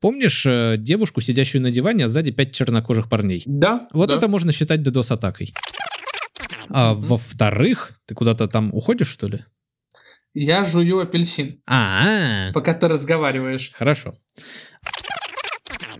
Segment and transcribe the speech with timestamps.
[0.00, 3.42] Помнишь э, девушку, сидящую на диване, а сзади пять чернокожих парней?
[3.46, 3.88] Да.
[3.92, 4.16] Вот да.
[4.16, 5.52] это можно считать DDoS-атакой.
[6.70, 7.06] А Мгм.
[7.06, 9.44] во-вторых, ты куда-то там уходишь, что ли?
[10.34, 13.72] Я жую апельсин, А, пока ты разговариваешь.
[13.72, 14.14] хорошо.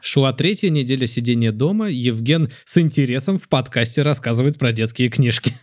[0.00, 1.88] Шла третья неделя сидения дома.
[1.88, 5.54] Евген с интересом в подкасте рассказывает про детские книжки.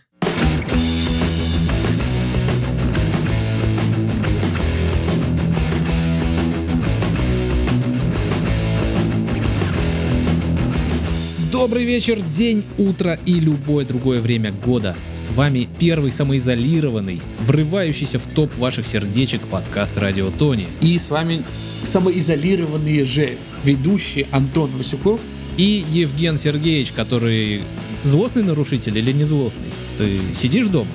[11.76, 14.96] Добрый вечер, день, утро и любое другое время года.
[15.12, 20.68] С вами первый самоизолированный, врывающийся в топ ваших сердечек подкаст Радио Тони.
[20.80, 21.44] И с вами
[21.82, 25.20] самоизолированные же ведущие Антон Васюков.
[25.58, 27.60] И Евген Сергеевич, который
[28.04, 29.68] злостный нарушитель или не злостный?
[29.98, 30.88] Ты сидишь дома?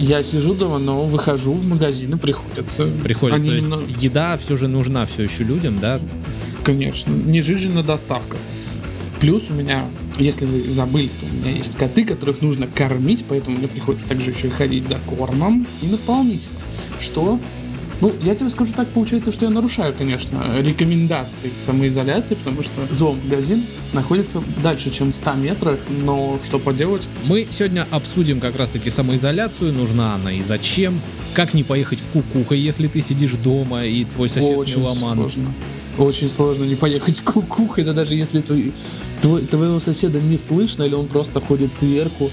[0.00, 2.86] Я сижу дома, но выхожу в магазин и приходится.
[3.04, 6.00] Приходит, Они то есть немного- еда все же нужна все еще людям, да?
[6.64, 8.40] Конечно, не жизнь же на доставках.
[9.22, 9.86] Плюс у меня,
[10.18, 14.32] если вы забыли, то у меня есть коты, которых нужно кормить, поэтому мне приходится также
[14.32, 16.56] еще и ходить за кормом и наполнителем.
[16.98, 17.38] Что,
[18.00, 22.72] ну, я тебе скажу так, получается, что я нарушаю, конечно, рекомендации к самоизоляции, потому что
[22.90, 28.90] зоомагазин находится дальше, чем в 100 метрах, но что поделать, Мы сегодня обсудим как раз-таки
[28.90, 31.00] самоизоляцию, нужна она и зачем,
[31.32, 35.18] как не поехать кукухой, если ты сидишь дома и твой сосед очень меломан.
[35.18, 35.54] сложно.
[35.98, 38.72] Очень сложно не поехать кукухой, да даже если твой,
[39.20, 42.30] твой- твоего соседа не слышно, или он просто ходит сверху.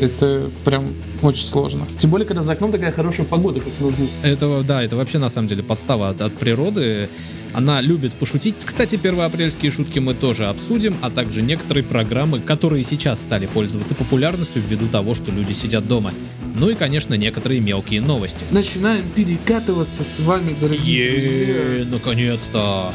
[0.00, 0.88] Это прям
[1.22, 1.86] очень сложно.
[1.98, 4.06] Тем более, когда за окном такая хорошая погода, как назло.
[4.22, 7.08] Это, да, это вообще на самом деле подстава от, от природы.
[7.52, 8.56] Она любит пошутить.
[8.64, 14.62] Кстати, первоапрельские шутки мы тоже обсудим, а также некоторые программы, которые сейчас стали пользоваться популярностью
[14.62, 16.12] ввиду того, что люди сидят дома.
[16.54, 18.44] Ну и, конечно, некоторые мелкие новости.
[18.50, 21.84] Начинаем перекатываться с вами, дорогие друзья.
[21.90, 22.92] Наконец-то!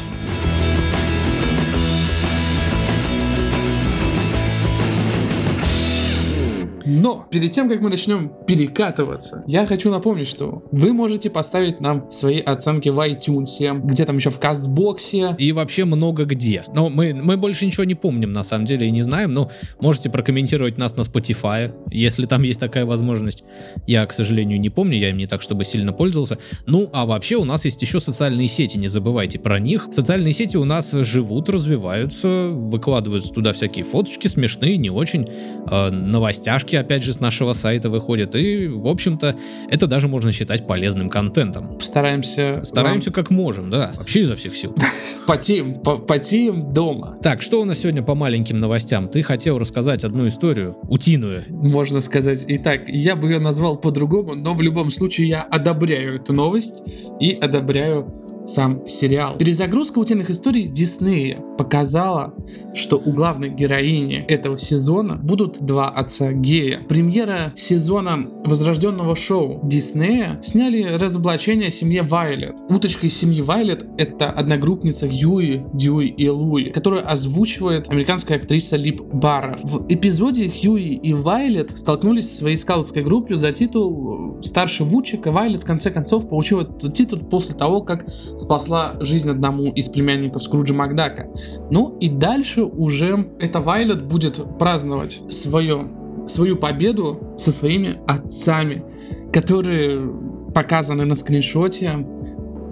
[7.02, 12.08] Но перед тем, как мы начнем перекатываться, я хочу напомнить, что вы можете поставить нам
[12.08, 16.64] свои оценки в iTunes, где там еще в Кастбоксе, И вообще много где.
[16.72, 19.50] Но мы, мы больше ничего не помним, на самом деле, и не знаем, но
[19.80, 23.42] можете прокомментировать нас на Spotify, если там есть такая возможность.
[23.88, 26.38] Я, к сожалению, не помню, я им не так, чтобы сильно пользовался.
[26.66, 29.88] Ну, а вообще у нас есть еще социальные сети, не забывайте про них.
[29.90, 35.28] Социальные сети у нас живут, развиваются, выкладываются туда всякие фоточки смешные, не очень,
[35.68, 39.36] э, новостяшки, опять же, с нашего сайта выходят, и, в общем-то,
[39.70, 41.80] это даже можно считать полезным контентом.
[41.80, 42.62] стараемся...
[42.64, 44.74] Стараемся как можем, да, вообще изо всех сил.
[44.76, 44.90] вам-
[45.26, 47.16] Потеем, по- потеем дома.
[47.22, 49.08] Так, что у нас сегодня по маленьким новостям?
[49.08, 51.44] Ты хотел рассказать одну историю, утиную.
[51.48, 52.44] можно сказать.
[52.48, 57.30] Итак, я бы ее назвал по-другому, но в любом случае я одобряю эту новость и
[57.30, 58.12] одобряю
[58.44, 59.36] сам сериал.
[59.38, 62.34] Перезагрузка утиных историй Диснея показала,
[62.74, 66.80] что у главной героини этого сезона будут два отца гея.
[66.88, 72.60] Премьера сезона возрожденного шоу Диснея сняли разоблачение семье Вайлет.
[72.68, 79.58] Уточкой семьи Вайлет это одногруппница Хьюи, Дьюи и Луи, которую озвучивает американская актриса Лип Барр.
[79.62, 85.30] В эпизоде Хьюи и Вайлет столкнулись в своей скаутской группе за титул старше Вучик, и
[85.30, 88.06] Вайлет в конце концов получила этот титул после того, как
[88.36, 91.28] спасла жизнь одному из племянников Скруджа Макдака.
[91.70, 95.88] Ну и дальше уже эта Вайлет будет праздновать свое,
[96.26, 98.84] свою победу со своими отцами,
[99.32, 100.12] которые
[100.54, 102.06] показаны на скриншоте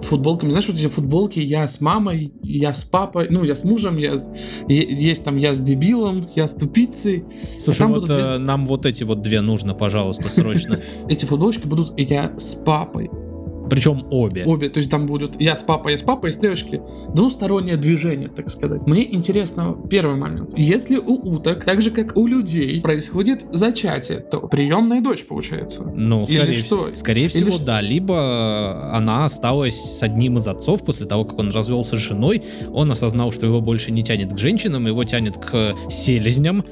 [0.01, 0.49] футболками.
[0.49, 4.17] Знаешь, вот эти футболки я с мамой, я с папой, ну, я с мужем, я
[4.17, 4.31] с-
[4.67, 7.23] есть там я с дебилом, я с тупицей.
[7.63, 10.79] Слушай, там вот будут э, нам вот эти вот две нужно, пожалуйста, срочно.
[11.07, 13.09] Эти футболочки будут я с папой.
[13.71, 14.43] Причем обе.
[14.45, 16.81] Обе, то есть там будут я с папой, я с папой, и стрелочки.
[17.15, 18.85] Двустороннее движение, так сказать.
[18.85, 20.53] Мне интересно первый момент.
[20.57, 25.89] Если у уток, так же как у людей, происходит зачатие, то приемная дочь получается.
[25.95, 26.87] Ну, Или скорее, что?
[26.89, 27.65] вс- скорее Или всего, что?
[27.65, 27.81] да.
[27.81, 32.43] Либо она осталась с одним из отцов после того, как он развелся с женой.
[32.73, 36.65] Он осознал, что его больше не тянет к женщинам, его тянет к селезням,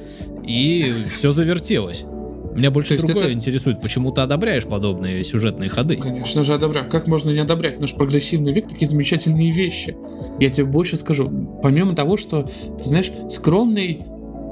[0.46, 0.84] и
[1.16, 2.04] все завертелось.
[2.60, 5.96] Меня больше То другое это- интересует, почему ты одобряешь подобные сюжетные ходы?
[5.96, 6.88] Конечно же, одобряю.
[6.90, 9.96] Как можно не одобрять наш прогрессивный век такие замечательные вещи?
[10.38, 11.30] Я тебе больше скажу.
[11.62, 14.02] Помимо того, что, ты знаешь, скромный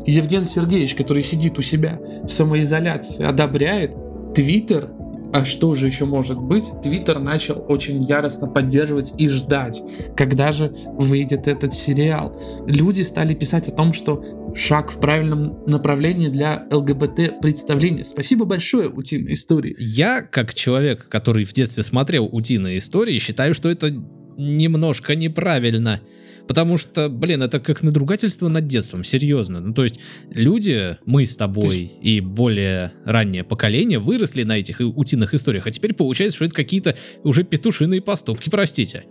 [0.07, 3.95] Евген Сергеевич, который сидит у себя в самоизоляции, одобряет
[4.35, 4.89] Твиттер,
[5.33, 6.71] а что же еще может быть?
[6.83, 9.83] Твиттер начал очень яростно поддерживать и ждать,
[10.17, 12.35] когда же выйдет этот сериал.
[12.67, 18.05] Люди стали писать о том, что шаг в правильном направлении для ЛГБТ представления.
[18.05, 19.77] Спасибо большое, утиной истории.
[19.79, 23.95] Я, как человек, который в детстве смотрел утиные истории, считаю, что это
[24.37, 26.01] немножко неправильно.
[26.49, 29.61] Потому что, блин, это как надругательство над детством, серьезно.
[29.61, 30.01] Ну, то есть
[30.31, 35.93] люди, мы с тобой и более раннее поколение выросли на этих утиных историях, а теперь
[35.93, 39.05] получается, что это какие-то уже петушиные поступки, простите.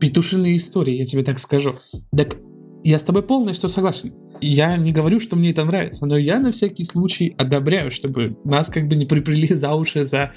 [0.00, 1.78] Петушиные истории, я тебе так скажу.
[2.14, 2.36] Так
[2.82, 4.12] я с тобой полностью согласен.
[4.40, 8.68] Я не говорю, что мне это нравится, но я на всякий случай одобряю, чтобы нас
[8.68, 10.32] как бы не припрели за уши за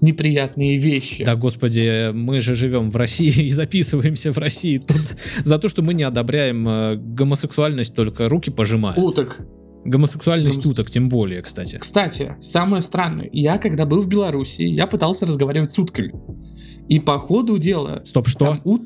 [0.00, 1.24] неприятные вещи.
[1.24, 4.78] Да, господи, мы же живем в России и записываемся в России.
[4.78, 8.98] Тут за то, что мы не одобряем э, гомосексуальность, только руки пожимают.
[8.98, 9.40] Уток.
[9.84, 10.66] Гомосексуальность Гомос...
[10.66, 11.76] уток, тем более, кстати.
[11.78, 16.12] Кстати, самое странное, я когда был в Беларуси, я пытался разговаривать с утками.
[16.88, 18.02] И по ходу дела...
[18.04, 18.46] Стоп, что?
[18.46, 18.82] Там ут...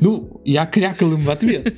[0.00, 1.72] Ну, я крякал им в ответ.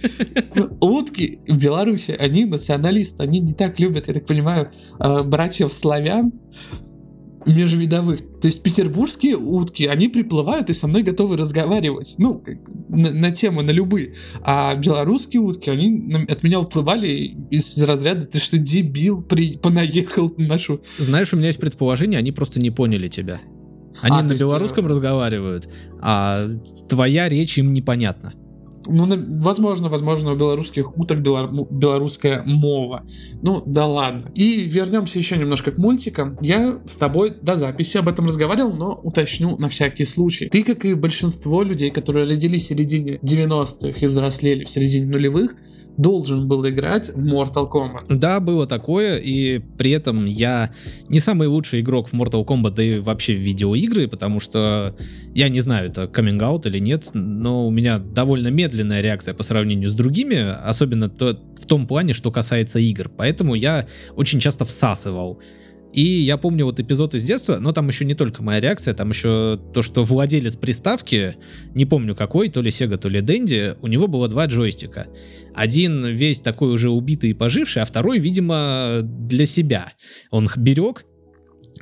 [0.80, 6.32] Утки в Беларуси, они националисты, они не так любят, я так понимаю, э, братьев славян
[7.46, 8.20] межвидовых.
[8.40, 12.14] То есть петербургские утки, они приплывают и со мной готовы разговаривать.
[12.18, 12.42] Ну,
[12.88, 14.14] на, на тему, на любые.
[14.42, 20.48] А белорусские утки, они от меня уплывали из разряда «ты что, дебил, при, понаехал на
[20.48, 23.40] нашу...» Знаешь, у меня есть предположение, они просто не поняли тебя.
[24.00, 24.90] Они а, на белорусском есть...
[24.90, 25.68] разговаривают,
[26.00, 26.48] а
[26.88, 28.34] твоя речь им непонятна.
[28.86, 29.08] Ну,
[29.40, 31.50] возможно, возможно, у белорусских уток белор...
[31.70, 33.04] белорусская мова.
[33.42, 34.30] Ну, да ладно.
[34.34, 36.38] И вернемся еще немножко к мультикам.
[36.40, 40.48] Я с тобой до записи об этом разговаривал, но уточню на всякий случай.
[40.48, 45.54] Ты, как и большинство людей, которые родились в середине 90-х и взрослели в середине нулевых,
[45.96, 48.06] должен был играть в Mortal Kombat.
[48.08, 50.72] Да, было такое, и при этом я
[51.08, 54.96] не самый лучший игрок в Mortal Kombat, да и вообще в видеоигры, потому что
[55.34, 56.34] я не знаю, это каминг
[56.66, 61.66] или нет, но у меня довольно медленная реакция по сравнению с другими, особенно то, в
[61.66, 63.08] том плане, что касается игр.
[63.08, 63.86] Поэтому я
[64.16, 65.40] очень часто всасывал
[65.94, 69.10] и я помню вот эпизод из детства, но там еще не только моя реакция, там
[69.10, 71.36] еще то, что владелец приставки,
[71.72, 75.06] не помню какой, то ли Sega, то ли Dendy, у него было два джойстика.
[75.54, 79.92] Один весь такой уже убитый и поживший, а второй, видимо, для себя.
[80.32, 81.04] Он берег,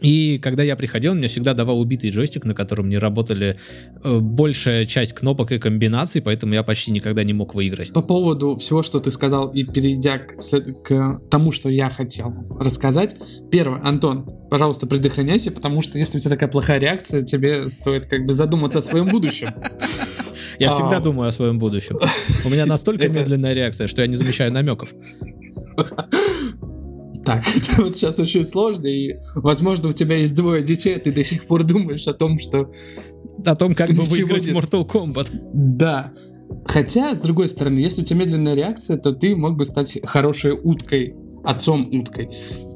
[0.03, 3.59] и когда я приходил, он мне всегда давал убитый джойстик, на котором не работали
[4.03, 7.93] э, большая часть кнопок и комбинаций, поэтому я почти никогда не мог выиграть.
[7.93, 10.37] По поводу всего, что ты сказал, и перейдя к,
[10.83, 13.17] к тому, что я хотел рассказать.
[13.51, 18.27] Первое, Антон, пожалуйста, предохраняйся, потому что если у тебя такая плохая реакция, тебе стоит как
[18.27, 19.55] бы задуматься о своем будущем.
[20.59, 21.01] Я всегда а.
[21.01, 21.97] думаю о своем будущем.
[22.45, 24.93] У меня настолько медленная реакция, что я не замечаю намеков.
[27.25, 31.13] Так, это вот сейчас очень сложно, и, возможно, у тебя есть двое детей, а ты
[31.13, 32.71] до сих пор думаешь о том, что...
[33.45, 34.55] О том, как бы выиграть нет.
[34.55, 35.29] Mortal Kombat.
[35.53, 36.13] Да.
[36.65, 40.53] Хотя, с другой стороны, если у тебя медленная реакция, то ты мог бы стать хорошей
[40.53, 42.31] уткой отцом уткой.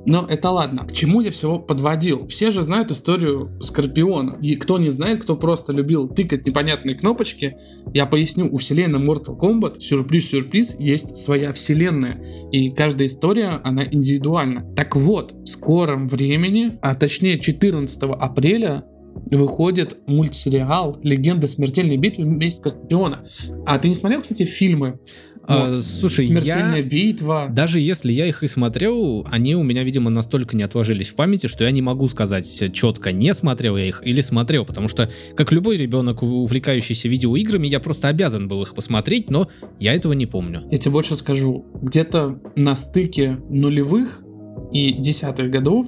[0.06, 0.84] Но это ладно.
[0.86, 2.28] К чему я всего подводил?
[2.28, 4.38] Все же знают историю Скорпиона.
[4.40, 7.56] И кто не знает, кто просто любил тыкать непонятные кнопочки,
[7.92, 12.22] я поясню, у вселенной Mortal Kombat, сюрприз-сюрприз, есть своя вселенная.
[12.52, 14.64] И каждая история, она индивидуальна.
[14.76, 18.84] Так вот, в скором времени, а точнее 14 апреля,
[19.30, 22.24] выходит мультсериал «Легенда смертельной битвы.
[22.24, 23.24] Месть Скорпиона».
[23.66, 25.00] А ты не смотрел, кстати, фильмы
[25.46, 25.84] а, вот.
[25.84, 27.46] Слушай, Смертельная я, битва.
[27.50, 31.46] Даже если я их и смотрел, они у меня, видимо, настолько не отложились в памяти,
[31.46, 35.52] что я не могу сказать четко, не смотрел я их или смотрел, потому что, как
[35.52, 39.48] любой ребенок, увлекающийся видеоиграми, я просто обязан был их посмотреть, но
[39.78, 40.66] я этого не помню.
[40.70, 44.22] Я тебе больше скажу, где-то на стыке нулевых
[44.72, 45.86] и десятых годов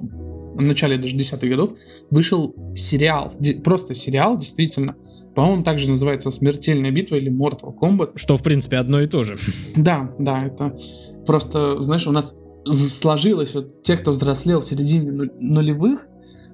[0.59, 1.75] в начале даже десятых годов
[2.11, 4.97] вышел сериал, просто сериал, действительно.
[5.39, 8.15] По-моему, также называется «Смертельная битва» или «Mortal Kombat».
[8.17, 9.39] Что, в принципе, одно и то же.
[9.77, 10.77] Да, да, это
[11.27, 12.35] просто, знаешь, у нас
[12.67, 16.09] сложилось, вот те, кто взрослел в середине нулевых,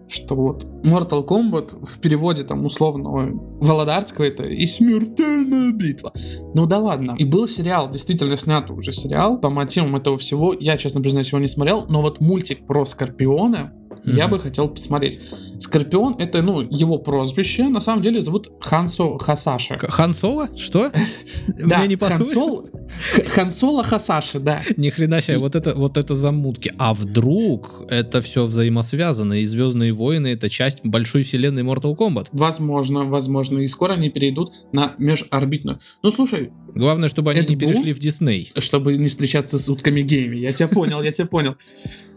[0.07, 6.13] что вот Mortal Kombat в переводе там условного Володарского это и смертельная битва.
[6.53, 7.15] Ну да ладно.
[7.17, 10.53] И был сериал, действительно снят уже сериал по мотивам этого всего.
[10.53, 13.73] Я, честно признаюсь, его не смотрел, но вот мультик про Скорпиона,
[14.05, 14.17] Mm-hmm.
[14.17, 15.21] Я бы хотел посмотреть.
[15.59, 17.69] Скорпион это, ну, его прозвище.
[17.69, 19.79] На самом деле зовут Хансо Хасаши.
[19.79, 20.49] Хан Соло?
[20.57, 20.91] Что?
[21.47, 24.63] Да, не Хан Соло Хасаши, да.
[24.77, 26.73] Ни хрена себе, вот это, вот это замутки.
[26.79, 32.29] А вдруг это все взаимосвязано, и Звездные войны это часть большой вселенной Mortal Kombat?
[32.33, 33.59] Возможно, возможно.
[33.61, 35.79] И скоро они перейдут на межорбитную.
[36.03, 38.51] Ну, слушай, Главное, чтобы они не перешли в Дисней.
[38.59, 40.37] Чтобы не встречаться с утками гейми.
[40.37, 41.55] Я тебя понял, я тебя понял.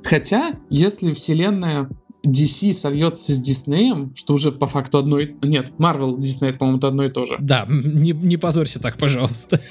[0.03, 1.89] Хотя, если вселенная
[2.25, 5.19] DC сольется с Диснеем, что уже по факту одно.
[5.21, 7.37] Нет, Marvel, Дисней, по-моему, это одно и то же.
[7.39, 9.61] Да, не, не позорься так, пожалуйста.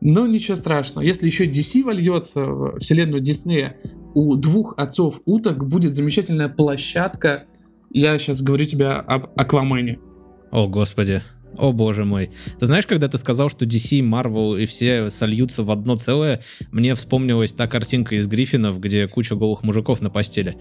[0.00, 1.04] Но ничего страшного.
[1.04, 3.78] Если еще DC вольется в вселенную Диснея,
[4.14, 7.46] у двух отцов уток будет замечательная площадка.
[7.90, 9.98] Я сейчас говорю тебе об Аквамене.
[10.50, 11.22] О, господи.
[11.58, 12.30] О боже мой.
[12.58, 16.94] Ты знаешь, когда ты сказал, что DC, Marvel и все сольются в одно целое, мне
[16.94, 20.56] вспомнилась та картинка из Гриффинов, где куча голых мужиков на постели.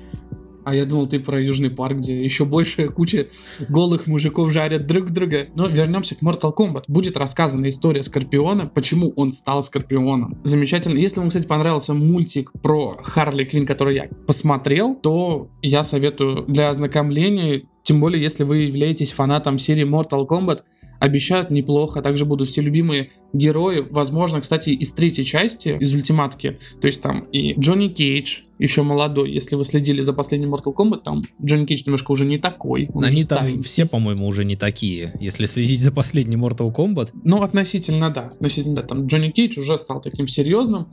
[0.65, 3.27] А я думал, ты про Южный парк, где еще больше куча
[3.67, 5.47] голых мужиков жарят друг друга.
[5.55, 6.85] Но вернемся к Mortal Kombat.
[6.87, 10.39] Будет рассказана история Скорпиона, почему он стал Скорпионом.
[10.43, 10.97] Замечательно.
[10.97, 16.69] Если вам, кстати, понравился мультик про Харли Квин, который я посмотрел, то я советую для
[16.69, 20.61] ознакомления тем более, если вы являетесь фанатом серии Mortal Kombat,
[20.99, 22.01] обещают неплохо.
[22.01, 23.85] Также будут все любимые герои.
[23.91, 26.59] Возможно, кстати, из третьей части, из ультиматки.
[26.79, 29.31] То есть там и Джонни Кейдж, еще молодой.
[29.31, 32.89] Если вы следили за последним Mortal Kombat, там Джонни Кейдж немножко уже не такой.
[32.95, 35.13] Они там все, по-моему, уже не такие.
[35.19, 37.09] Если следить за последним Mortal Kombat.
[37.25, 38.27] Ну, относительно, да.
[38.27, 38.83] Относительно, да.
[38.83, 40.87] Там Джонни Кейдж уже стал таким серьезным.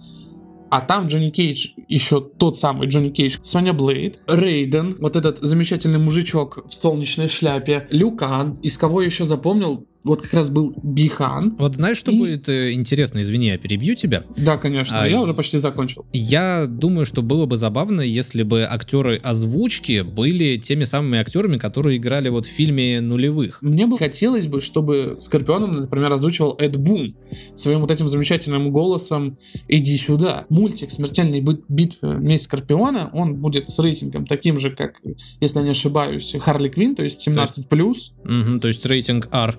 [0.70, 5.98] А там Джонни Кейдж, еще тот самый Джонни Кейдж, Соня Блейд, Рейден, вот этот замечательный
[5.98, 11.56] мужичок в солнечной шляпе, Люкан, из кого еще запомнил, вот как раз был Бихан.
[11.58, 12.18] Вот знаешь, что и...
[12.18, 14.24] будет э, интересно, извини, я перебью тебя.
[14.36, 16.06] Да, конечно, а, я уже почти закончил.
[16.12, 21.98] Я думаю, что было бы забавно, если бы актеры озвучки были теми самыми актерами, которые
[21.98, 23.60] играли вот в фильме нулевых.
[23.60, 27.16] Мне бы хотелось бы, чтобы Скорпионом, например, озвучивал Эд Бун
[27.54, 29.38] своим вот этим замечательным голосом
[29.68, 30.46] «Иди сюда».
[30.48, 32.16] Мультик «Смертельные битвы.
[32.16, 34.96] Месть Скорпиона», он будет с рейтингом таким же, как,
[35.40, 37.34] если я не ошибаюсь, Харли Квин, то есть 17+.
[37.68, 39.58] То есть, угу, то есть рейтинг R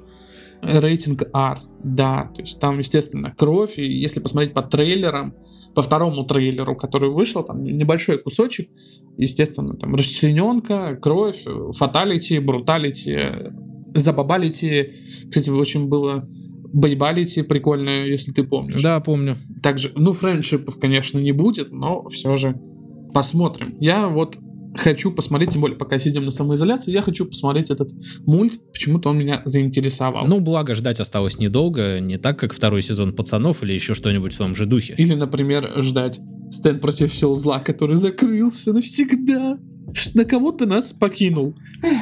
[0.61, 5.33] рейтинг R, да, то есть там, естественно, кровь, и если посмотреть по трейлерам,
[5.73, 8.69] по второму трейлеру, который вышел, там небольшой кусочек,
[9.17, 11.45] естественно, там расчлененка, кровь,
[11.77, 13.19] фаталити, бруталити,
[13.93, 14.93] забабалити,
[15.29, 16.27] кстати, очень было
[16.73, 18.81] Бейбалити прикольное, если ты помнишь.
[18.81, 19.37] Да, помню.
[19.61, 22.55] Также, ну, френдшипов, конечно, не будет, но все же
[23.13, 23.75] посмотрим.
[23.81, 24.37] Я вот
[24.75, 27.91] хочу посмотреть, тем более, пока сидим на самоизоляции, я хочу посмотреть этот
[28.25, 30.25] мульт, почему-то он меня заинтересовал.
[30.25, 34.37] Ну, благо, ждать осталось недолго, не так, как второй сезон «Пацанов» или еще что-нибудь в
[34.37, 34.95] том же духе.
[34.97, 36.19] Или, например, ждать
[36.51, 39.57] Стэн против всего зла, который закрылся навсегда.
[40.13, 41.55] На кого ты нас покинул?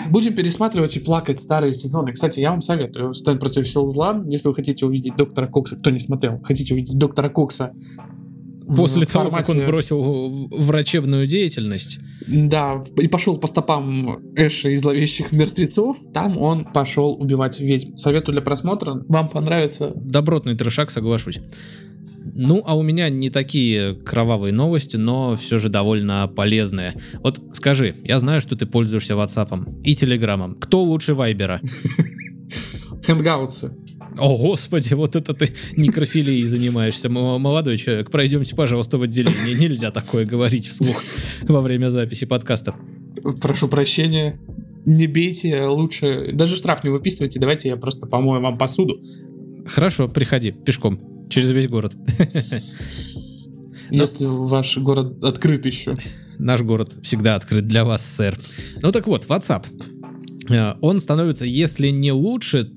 [0.10, 2.14] Будем пересматривать и плакать старые сезоны.
[2.14, 5.92] Кстати, я вам советую Стэн против всего зла, если вы хотите увидеть доктора Кокса, кто
[5.92, 7.74] не смотрел, хотите увидеть доктора Кокса
[8.76, 9.54] После того, формате...
[9.54, 12.00] как он бросил врачебную деятельность.
[12.28, 17.96] Да, и пошел по стопам Эша из зловещих мертвецов, там он пошел убивать ведьм.
[17.96, 19.92] Советую для просмотра, вам понравится.
[19.96, 21.40] Добротный трешак, соглашусь.
[22.36, 26.96] Ну, а у меня не такие кровавые новости, но все же довольно полезные.
[27.24, 30.56] Вот скажи, я знаю, что ты пользуешься WhatsApp и Телеграмом.
[30.56, 31.62] Кто лучше Вайбера?
[33.06, 33.76] Хэнгаутсы.
[34.20, 38.12] О, господи, вот это ты некрофилией занимаешься, молодой человек.
[38.12, 39.56] Пройдемте, пожалуйста, в отделение.
[39.56, 41.02] Нельзя такое говорить вслух
[41.42, 42.76] во время записи подкаста.
[43.42, 44.40] Прошу прощения.
[44.86, 46.32] Не бейте, лучше...
[46.34, 49.02] Даже штраф не выписывайте, давайте я просто помою вам посуду.
[49.66, 51.96] Хорошо, приходи пешком через весь город.
[53.92, 54.46] Если Но...
[54.46, 55.96] ваш город открыт еще.
[56.38, 58.38] Наш город всегда открыт для вас, сэр.
[58.82, 59.66] Ну так вот, WhatsApp.
[60.50, 62.72] Э, он становится, если не лучше,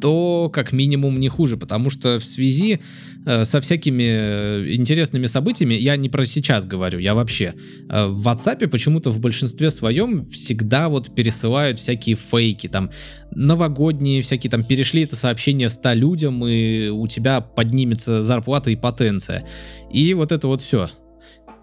[0.00, 2.80] то как минимум не хуже, потому что в связи
[3.26, 7.54] э, со всякими э, интересными событиями, я не про сейчас говорю, я вообще,
[7.88, 12.90] э, в WhatsApp почему-то в большинстве своем всегда вот пересылают всякие фейки, там,
[13.30, 19.46] новогодние всякие, там, перешли это сообщение 100 людям, и у тебя поднимется зарплата и потенция.
[19.92, 20.90] И вот это вот все.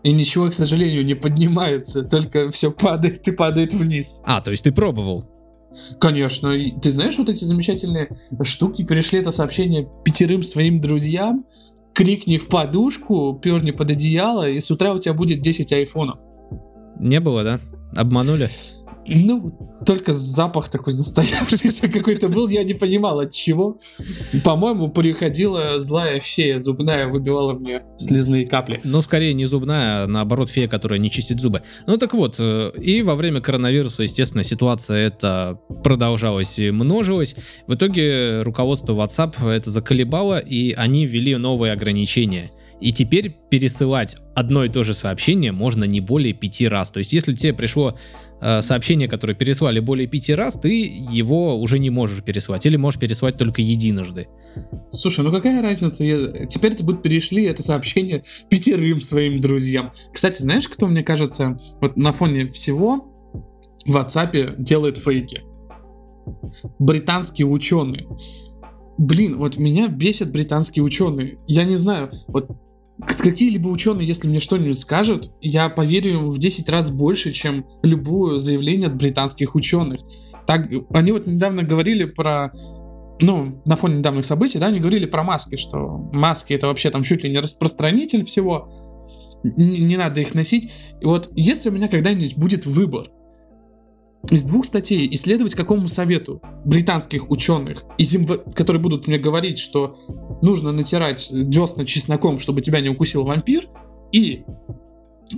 [0.03, 4.21] И ничего, к сожалению, не поднимается, только все падает и падает вниз.
[4.23, 5.34] А, то есть ты пробовал?
[5.99, 6.53] Конечно.
[6.81, 8.09] Ты знаешь вот эти замечательные
[8.43, 8.83] штуки?
[8.83, 11.45] Перешли это сообщение пятерым своим друзьям,
[11.93, 16.21] крикни в подушку, перни под одеяло, и с утра у тебя будет 10 айфонов.
[16.99, 17.59] Не было, да?
[17.95, 18.49] Обманули?
[19.07, 19.51] Ну,
[19.85, 23.77] только запах такой застоявшийся какой-то был, я не понимал от чего.
[24.43, 28.81] По-моему, приходила злая фея зубная, выбивала мне слезные капли.
[28.83, 31.61] Ну, скорее не зубная, а наоборот фея, которая не чистит зубы.
[31.85, 37.35] Ну так вот, э, и во время коронавируса, естественно, ситуация эта продолжалась и множилась.
[37.67, 42.49] В итоге руководство WhatsApp это заколебало, и они ввели новые ограничения.
[42.81, 46.89] И теперь пересылать одно и то же сообщение можно не более пяти раз.
[46.89, 47.97] То есть, если тебе пришло
[48.41, 50.69] сообщение, которое переслали более пяти раз, ты
[51.11, 52.65] его уже не можешь пересылать.
[52.65, 54.27] Или можешь пересылать только единожды.
[54.89, 56.03] Слушай, ну какая разница?
[56.03, 56.45] Я...
[56.45, 59.91] Теперь это будет перешли это сообщение пятерым своим друзьям.
[60.13, 63.11] Кстати, знаешь, кто, мне кажется, вот на фоне всего
[63.85, 65.41] в WhatsApp делает фейки?
[66.79, 68.07] Британские ученые.
[68.97, 71.37] Блин, вот меня бесят британские ученые.
[71.47, 72.49] Я не знаю, вот
[72.99, 78.39] какие-либо ученые, если мне что-нибудь скажут, я поверю им в 10 раз больше, чем любое
[78.39, 80.01] заявление от британских ученых.
[80.47, 82.53] Так, они вот недавно говорили про
[83.21, 87.03] ну, на фоне недавних событий, да, они говорили про маски, что маски это вообще там
[87.03, 88.69] чуть ли не распространитель всего,
[89.43, 90.71] не, не надо их носить.
[90.99, 93.09] И вот если у меня когда-нибудь будет выбор
[94.31, 97.83] из двух статей исследовать какому совету британских ученых,
[98.55, 99.95] которые будут мне говорить, что
[100.41, 103.67] нужно натирать десна чесноком, чтобы тебя не укусил вампир,
[104.11, 104.43] и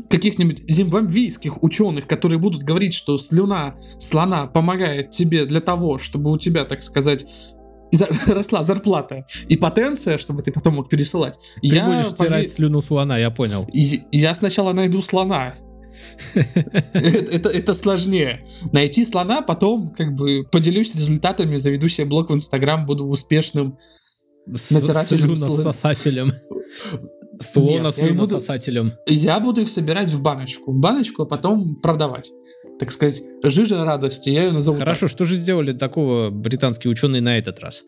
[0.09, 6.37] каких-нибудь зимбабвийских ученых, которые будут говорить, что слюна слона помогает тебе для того, чтобы у
[6.37, 7.25] тебя, так сказать,
[8.27, 11.39] росла зарплата и потенция, чтобы ты потом мог пересылать.
[11.61, 13.67] Ты я будешь втирать слюну слона, я понял.
[13.73, 15.55] И, я сначала найду слона.
[16.93, 18.43] Это, это, сложнее.
[18.71, 23.77] Найти слона, потом как бы поделюсь результатами, заведу себе блог в Инстаграм, буду успешным
[24.69, 25.35] натирателем.
[25.35, 26.33] Слюнососателем.
[27.39, 28.93] Слона слюнососателем.
[29.07, 30.71] Я буду их собирать в баночку.
[30.71, 32.31] В баночку, а потом продавать
[32.79, 35.09] так сказать, жижа радости, я ее назову Хорошо, так.
[35.09, 37.83] что же сделали такого британские ученые на этот раз?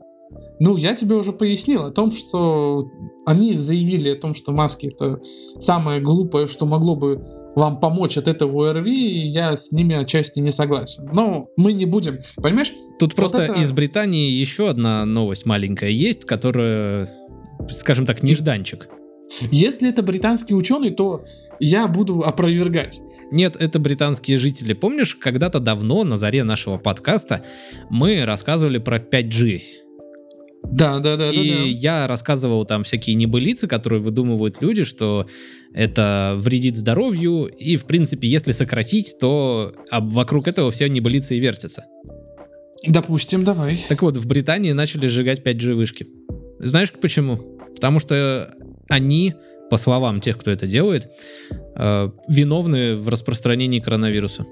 [0.59, 2.85] Ну, я тебе уже пояснил о том, что
[3.25, 5.21] они заявили о том, что маски это
[5.59, 7.23] самое глупое, что могло бы
[7.55, 11.09] вам помочь от этого ОРВИ, и я с ними отчасти не согласен.
[11.11, 12.73] Но мы не будем, понимаешь?
[12.99, 13.53] Тут вот просто это...
[13.53, 17.09] из Британии еще одна новость маленькая есть, которая,
[17.69, 18.89] скажем так, нежданчик.
[19.51, 21.23] Если это британский ученый, то
[21.59, 23.01] я буду опровергать.
[23.31, 24.73] Нет, это британские жители.
[24.73, 27.43] Помнишь, когда-то давно, на заре нашего подкаста,
[27.89, 29.61] мы рассказывали про 5G.
[30.63, 31.31] Да, да, да.
[31.31, 31.63] И да, да.
[31.63, 35.27] я рассказывал там всякие небылицы, которые выдумывают люди, что
[35.73, 41.85] это вредит здоровью, и, в принципе, если сократить, то вокруг этого все небылицы и вертятся.
[42.85, 43.79] Допустим, давай.
[43.89, 46.07] Так вот, в Британии начали сжигать 5G вышки.
[46.59, 47.37] Знаешь почему?
[47.75, 48.53] Потому что
[48.89, 49.33] они,
[49.69, 51.09] по словам тех, кто это делает,
[51.75, 54.45] э, виновны в распространении коронавируса.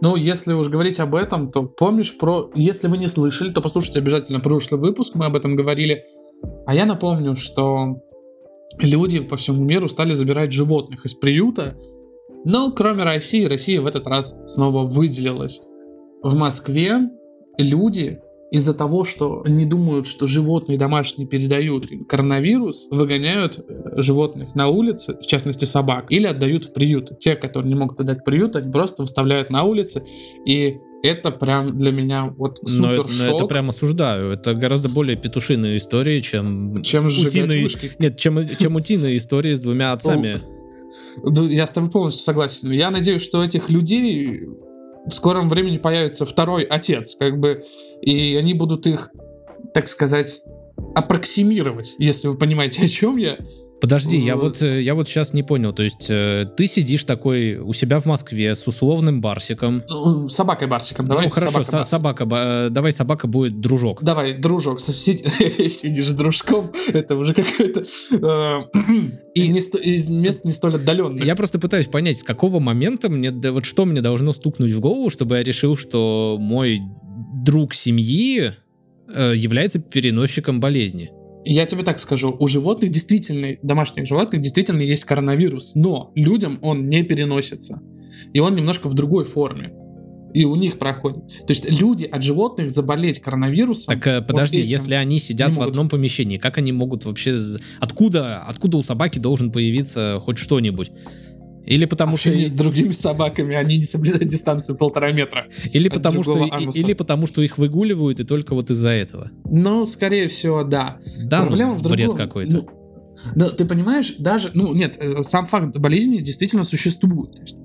[0.00, 2.50] Ну, если уж говорить об этом, то помнишь про...
[2.54, 6.04] Если вы не слышали, то послушайте обязательно прошлый выпуск, мы об этом говорили.
[6.66, 8.00] А я напомню, что
[8.78, 11.76] люди по всему миру стали забирать животных из приюта,
[12.44, 15.62] но кроме России, Россия в этот раз снова выделилась.
[16.22, 17.10] В Москве
[17.58, 24.68] люди из-за того, что они думают, что животные домашние передают коронавирус, выгоняют э, животных на
[24.68, 27.18] улице, в частности собак, или отдают в приют.
[27.18, 30.02] Те, которые не могут отдать приют, они просто выставляют на улице,
[30.46, 33.18] и это прям для меня вот супер но, шок.
[33.18, 34.32] Но это прям осуждаю.
[34.32, 36.82] Это гораздо более петушиные истории, чем...
[36.82, 37.62] Чем утиные...
[37.62, 37.92] вышки.
[37.98, 40.38] Нет, чем, чем утиные истории с двумя отцами.
[41.50, 42.72] Я с тобой полностью согласен.
[42.72, 44.48] Я надеюсь, что этих людей
[45.06, 47.62] в скором времени появится второй отец, как бы,
[48.02, 49.10] и они будут их,
[49.74, 50.42] так сказать,
[50.94, 53.38] аппроксимировать, если вы понимаете, о чем я.
[53.80, 55.72] Подожди, я вот, э, я вот сейчас не понял.
[55.72, 59.84] То есть э, ты сидишь такой у себя в Москве с условным барсиком.
[59.88, 61.06] Ну, собакой барсиком.
[61.06, 64.02] Давай ну хорошо, собака, со- собака э, давай собака будет дружок.
[64.02, 64.80] Давай, дружок.
[64.80, 67.84] Сидишь с дружком, это уже какой-то
[69.34, 71.24] и не из мест не столь отдаленных.
[71.24, 75.10] Я просто пытаюсь понять, с какого момента мне, вот что мне должно стукнуть в голову,
[75.10, 76.80] чтобы я решил, что мой
[77.44, 78.52] друг семьи
[79.08, 81.10] является переносчиком болезни.
[81.50, 86.90] Я тебе так скажу, у животных действительно, домашних животных действительно есть коронавирус, но людям он
[86.90, 87.80] не переносится.
[88.34, 89.72] И он немножко в другой форме.
[90.34, 91.26] И у них проходит.
[91.46, 93.94] То есть люди от животных заболеть коронавирусом.
[93.94, 97.40] Так э, подожди, вот если они сидят в одном помещении, как они могут вообще...
[97.80, 100.90] Откуда, откуда у собаки должен появиться хоть что-нибудь?
[101.68, 102.30] Или потому что...
[102.30, 105.48] с другими собаками, они не соблюдают дистанцию полтора метра.
[105.74, 106.42] Или потому, что,
[106.74, 109.30] или потому что их выгуливают, и только вот из-за этого.
[109.44, 110.98] Ну, скорее всего, да.
[111.24, 111.96] Да, Проблема ну, в другом.
[111.96, 112.52] бред какой-то.
[112.52, 112.68] Ну,
[113.34, 117.38] да, ты понимаешь, даже, ну нет, э, сам факт болезни действительно существует.
[117.40, 117.58] Есть,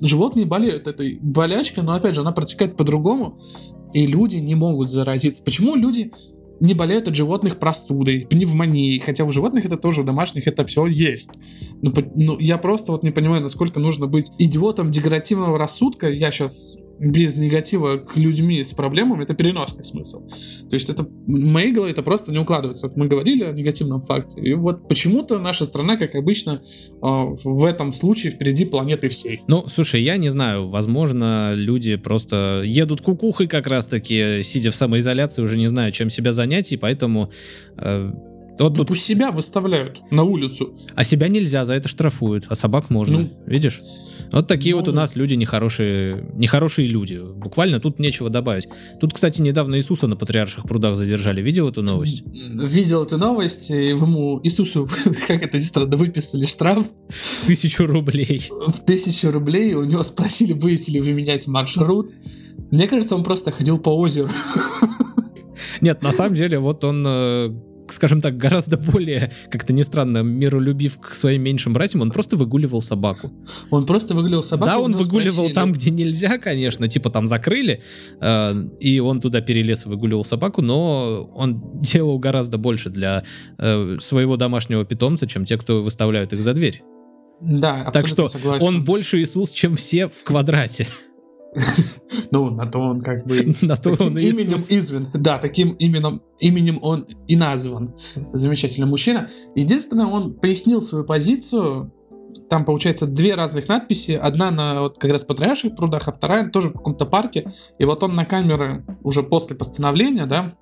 [0.00, 3.36] животные болеют этой болячкой, но опять же, она протекает по-другому,
[3.92, 5.42] и люди не могут заразиться.
[5.42, 6.12] Почему люди
[6.62, 10.86] не болеют от животных простудой, пневмонией, хотя у животных это тоже, у домашних это все
[10.86, 11.36] есть.
[11.82, 16.08] Но, ну, ну, я просто вот не понимаю, насколько нужно быть идиотом деградативного рассудка.
[16.08, 20.26] Я сейчас без негатива к людьми с проблемами, это переносный смысл.
[20.68, 22.86] То есть это моей голове это просто не укладывается.
[22.86, 24.40] Вот мы говорили о негативном факте.
[24.40, 26.62] И вот почему-то наша страна, как обычно,
[27.00, 29.40] а, в этом случае впереди планеты всей.
[29.48, 35.42] Ну, слушай, я не знаю, возможно, люди просто едут кукухой как раз-таки, сидя в самоизоляции,
[35.42, 37.30] уже не знаю, чем себя занять, и поэтому
[37.76, 38.12] э,
[38.58, 38.88] вот тут...
[38.88, 40.76] Пусть себя выставляют на улицу.
[40.94, 43.20] А себя нельзя, за это штрафуют, а собак можно.
[43.20, 43.80] Ну, Видишь?
[44.32, 47.20] Вот такие ну, вот у нас люди нехорошие, нехорошие люди.
[47.36, 48.66] Буквально тут нечего добавить.
[48.98, 51.42] Тут, кстати, недавно Иисуса на Патриарших прудах задержали.
[51.42, 52.22] Видел эту новость?
[52.26, 54.88] Видел эту новость, и ему Иисусу,
[55.28, 56.88] как это ни странно, выписали штраф.
[57.46, 58.50] Тысячу рублей.
[58.50, 59.74] В тысячу рублей.
[59.74, 62.10] У него спросили, будете ли вы менять маршрут.
[62.70, 64.30] Мне кажется, он просто ходил по озеру.
[65.82, 67.54] Нет, на самом деле, вот он э,
[67.92, 72.82] скажем так, гораздо более, как-то не странно, миролюбив к своим меньшим братьям, он просто выгуливал
[72.82, 73.30] собаку.
[73.70, 74.72] Он просто выгуливал собаку.
[74.72, 75.54] Да, он выгуливал спросили.
[75.54, 77.82] там, где нельзя, конечно, типа там закрыли,
[78.20, 83.24] э, и он туда перелез и выгуливал собаку, но он делал гораздо больше для
[83.58, 86.82] э, своего домашнего питомца, чем те, кто выставляют их за дверь.
[87.40, 88.66] Да, Так что согласен.
[88.66, 90.86] он больше Иисус, чем все в квадрате.
[92.30, 93.54] Ну, на то он как бы...
[93.62, 95.08] На то он именем извин.
[95.12, 97.94] Да, таким именем, именем он и назван.
[98.32, 99.28] Замечательный мужчина.
[99.54, 101.92] Единственное, он пояснил свою позицию.
[102.48, 104.12] Там, получается, две разных надписи.
[104.12, 107.50] Одна на вот как раз патриарших прудах, а вторая тоже в каком-то парке.
[107.78, 110.54] И вот он на камеры уже после постановления, да,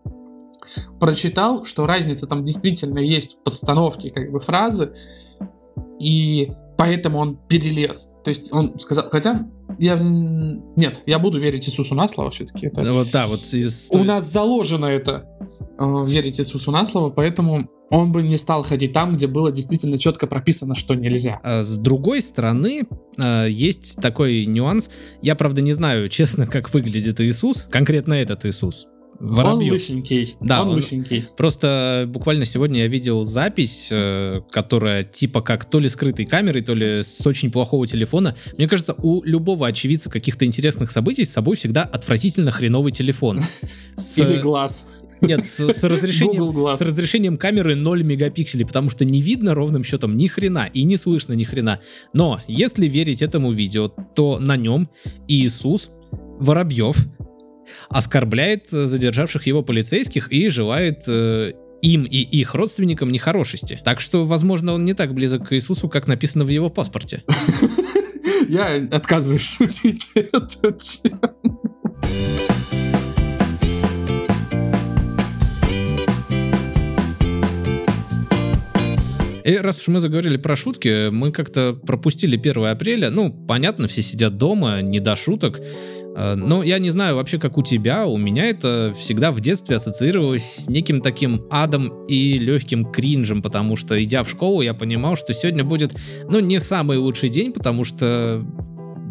[0.98, 4.92] прочитал, что разница там действительно есть в постановке как бы фразы.
[6.00, 8.14] И поэтому он перелез.
[8.24, 9.46] То есть он сказал, хотя
[9.78, 9.96] я...
[10.76, 12.66] Нет, я буду верить Иисусу на слово все-таки.
[12.66, 15.24] Это Вот да, вот из- у нас заложено это
[15.78, 19.98] э, верить Иисусу на слово, поэтому он бы не стал ходить там, где было действительно
[19.98, 21.40] четко прописано, что нельзя.
[21.42, 22.86] А С другой стороны,
[23.18, 24.88] э, есть такой нюанс.
[25.22, 28.86] Я, правда, не знаю, честно, как выглядит Иисус, конкретно этот Иисус.
[29.20, 29.72] Он Воробьев.
[29.74, 30.36] лысенький.
[30.40, 31.26] Да, он, он- лысенький.
[31.36, 36.72] Просто буквально сегодня я видел запись, э, которая типа как то ли скрытой камерой, то
[36.74, 38.34] ли с очень плохого телефона.
[38.56, 43.40] Мне кажется, у любого очевидца каких-то интересных событий с собой всегда отвратительно хреновый телефон.
[43.96, 44.86] С, Или глаз.
[45.20, 50.16] нет, с, с разрешением, с разрешением камеры 0 мегапикселей, потому что не видно ровным счетом
[50.16, 51.80] ни хрена и не слышно ни хрена.
[52.14, 54.88] Но если верить этому видео, то на нем
[55.28, 55.90] Иисус
[56.38, 56.96] Воробьев
[57.88, 61.52] оскорбляет э, задержавших его полицейских и желает э,
[61.82, 63.80] им и их родственникам нехорошести.
[63.84, 67.24] Так что, возможно, он не так близок к Иисусу, как написано в его паспорте.
[68.48, 70.06] Я отказываюсь шутить
[79.44, 83.10] И раз уж мы заговорили про шутки, мы как-то пропустили 1 апреля.
[83.10, 85.60] Ну, понятно, все сидят дома, не до шуток.
[86.16, 89.76] Э, Но я не знаю вообще, как у тебя, у меня это всегда в детстве
[89.76, 95.16] ассоциировалось с неким таким адом и легким кринжем, потому что, идя в школу, я понимал,
[95.16, 95.94] что сегодня будет,
[96.28, 98.44] ну, не самый лучший день, потому что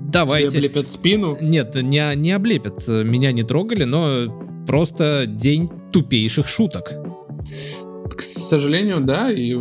[0.07, 0.49] давайте...
[0.49, 1.37] Тебе облепят спину.
[1.41, 6.93] Нет, не, не облепят, меня не трогали, но просто день тупейших шуток.
[8.15, 9.55] К сожалению, да, и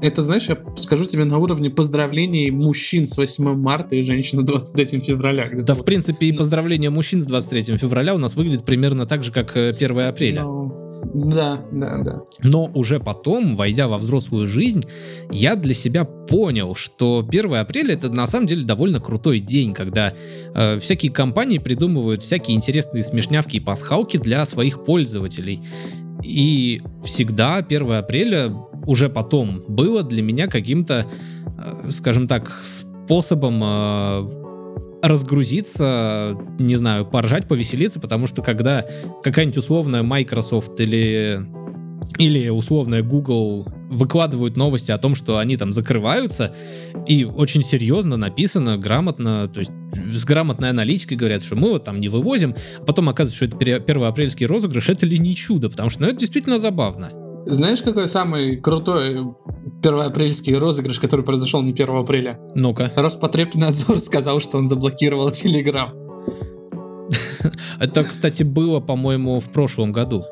[0.00, 4.44] это, знаешь, я скажу тебе на уровне поздравлений мужчин с 8 марта и женщин с
[4.44, 5.50] 23 февраля.
[5.52, 5.86] Да, в вот.
[5.86, 9.70] принципе, и поздравления мужчин с 23 февраля у нас выглядит примерно так же, как э,
[9.70, 10.42] 1 апреля.
[10.42, 12.22] Ну, да, да, да.
[12.42, 14.84] Но уже потом, войдя во взрослую жизнь,
[15.30, 20.14] я для себя понял, что 1 апреля это на самом деле довольно крутой день, когда
[20.54, 25.60] э, всякие компании придумывают всякие интересные смешнявки и пасхалки для своих пользователей.
[26.22, 28.52] И всегда 1 апреля
[28.88, 31.06] уже потом было для меня каким-то,
[31.58, 32.58] э, скажем так,
[33.04, 34.28] способом э,
[35.02, 38.86] разгрузиться, не знаю, поржать, повеселиться, потому что когда
[39.22, 41.46] какая-нибудь условная Microsoft или
[42.16, 46.54] или условная Google выкладывают новости о том, что они там закрываются,
[47.06, 49.70] и очень серьезно написано, грамотно, то есть
[50.14, 53.56] с грамотной аналитикой говорят, что мы вот там не вывозим, а потом оказывается, что это
[53.58, 57.27] пере- первоапрельский розыгрыш, это ли не чудо, потому что ну, это действительно забавно.
[57.50, 59.34] Знаешь, какой самый крутой
[59.82, 62.38] первоапрельский розыгрыш, который произошел не 1 апреля?
[62.54, 62.92] Ну-ка.
[62.94, 65.94] Роспотребнадзор сказал, что он заблокировал Телеграм.
[67.80, 70.24] Это, кстати, было, по-моему, в прошлом году.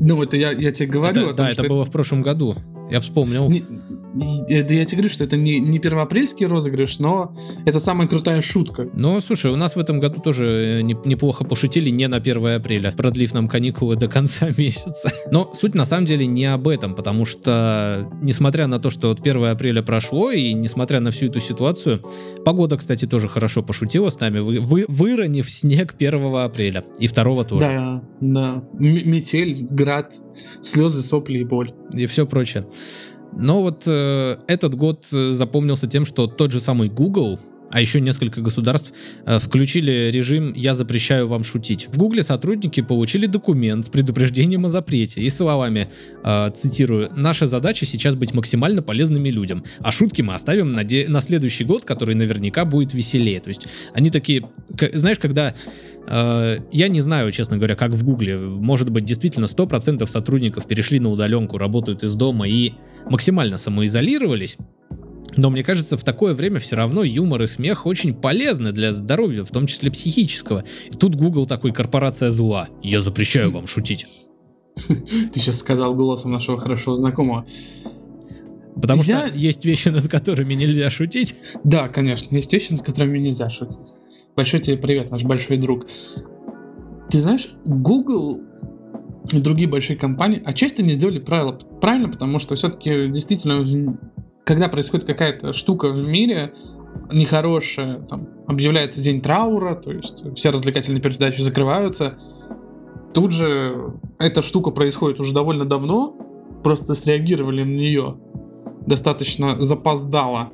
[0.00, 2.54] Ну, это я, я тебе говорю Это- о том, да, это было в прошлом году.
[2.88, 3.50] Я вспомнил.
[4.48, 7.32] Это я тебе говорю, что это не, не первоапрельский розыгрыш, но
[7.66, 8.88] это самая крутая шутка.
[8.94, 12.46] Ну, слушай, у нас в этом году тоже э, не- неплохо пошутили не на 1
[12.56, 15.10] апреля, продлив нам каникулы до конца месяца.
[15.30, 19.20] Но суть на самом деле не об этом, потому что, несмотря на то, что вот
[19.20, 22.02] 1 апреля прошло, и несмотря на всю эту ситуацию,
[22.44, 27.44] погода, кстати, тоже хорошо пошутила с нами, вы, вы- выронив снег 1 апреля, и 2
[27.44, 28.64] тоже, Да, да.
[28.80, 30.12] М- метель, град,
[30.60, 31.72] слезы, сопли и боль.
[31.94, 32.66] и все прочее.
[33.32, 37.38] Но вот э, этот год э, запомнился тем, что тот же самый Google,
[37.70, 38.92] а еще несколько государств
[39.26, 41.88] э, включили режим «Я запрещаю вам шутить».
[41.92, 45.88] В Гугле сотрудники получили документ с предупреждением о запрете и словами,
[46.24, 51.08] э, цитирую, «Наша задача сейчас быть максимально полезными людям, а шутки мы оставим на, де-
[51.08, 53.40] на следующий год, который наверняка будет веселее».
[53.40, 55.54] То есть они такие, к- знаешь, когда
[56.06, 58.38] э, я не знаю, честно говоря, как в Гугле.
[58.38, 62.72] Может быть, действительно 100% сотрудников перешли на удаленку, работают из дома и
[63.10, 64.56] максимально самоизолировались.
[65.38, 69.44] Но мне кажется, в такое время все равно юмор и смех очень полезны для здоровья,
[69.44, 70.64] в том числе психического.
[70.90, 72.66] И тут Google такой корпорация зла.
[72.82, 74.04] Я запрещаю вам шутить.
[74.88, 77.46] Ты сейчас сказал голосом нашего хорошего знакомого.
[78.74, 81.36] Потому Я- что есть вещи, над которыми нельзя шутить.
[81.62, 83.94] Да, конечно, есть вещи, над которыми нельзя шутить.
[84.34, 85.86] Большой тебе привет, наш большой друг.
[87.10, 88.40] Ты знаешь, Google
[89.30, 93.62] и другие большие компании отчасти не сделали правила правильно, потому что все-таки действительно,
[94.48, 96.54] когда происходит какая-то штука в мире
[97.12, 102.16] нехорошая, там, объявляется день траура, то есть все развлекательные передачи закрываются,
[103.12, 106.16] тут же эта штука происходит уже довольно давно,
[106.64, 108.16] просто среагировали на нее
[108.86, 110.48] достаточно запоздало.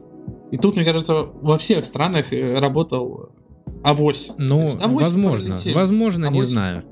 [0.51, 3.31] И тут, мне кажется, во всех странах э, работал
[3.85, 4.33] авось.
[4.39, 5.73] Ну, авось возможно, пролетели.
[5.73, 6.49] возможно, не Авось.
[6.49, 6.85] знаю.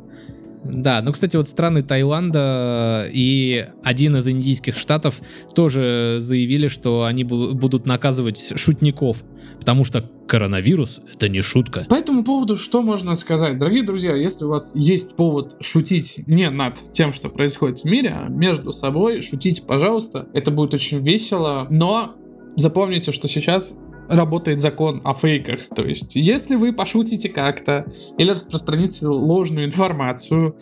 [0.64, 5.20] Да, ну, кстати, вот страны Таиланда и один из индийских штатов
[5.54, 9.24] тоже заявили, что они бу- будут наказывать шутников,
[9.58, 11.86] потому что коронавирус— это не шутка.
[11.88, 13.58] По этому поводу что можно сказать?
[13.58, 18.10] Дорогие друзья, если у вас есть повод шутить не над тем, что происходит в мире,
[18.14, 20.28] а между собой, шутите, пожалуйста.
[20.32, 21.66] Это будет очень весело.
[21.70, 22.12] Но
[22.56, 23.76] запомните, что сейчас
[24.12, 25.60] работает закон о фейках.
[25.74, 27.86] То есть, если вы пошутите как-то
[28.18, 30.56] или распространите ложную информацию,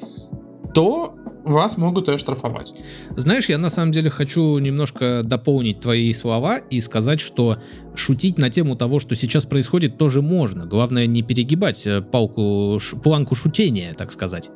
[0.74, 2.80] то вас могут и оштрафовать.
[3.16, 7.58] Знаешь, я на самом деле хочу немножко дополнить твои слова и сказать, что
[7.94, 10.66] шутить на тему того, что сейчас происходит, тоже можно.
[10.66, 14.50] Главное не перегибать э, палку, ш- планку шутения, так сказать.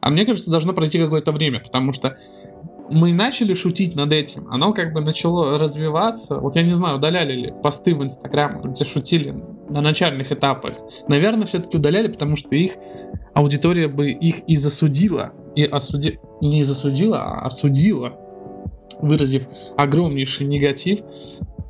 [0.00, 2.16] А мне кажется, должно пройти какое-то время, потому что
[2.90, 6.38] мы начали шутить над этим, оно как бы начало развиваться.
[6.38, 9.34] Вот я не знаю, удаляли ли посты в Инстаграм, где шутили
[9.68, 10.72] на начальных этапах.
[11.08, 12.72] Наверное, все-таки удаляли, потому что их
[13.34, 15.32] аудитория бы их и засудила.
[15.54, 16.18] И осуди...
[16.42, 18.12] не засудила, а осудила,
[19.00, 19.46] выразив
[19.76, 21.00] огромнейший негатив.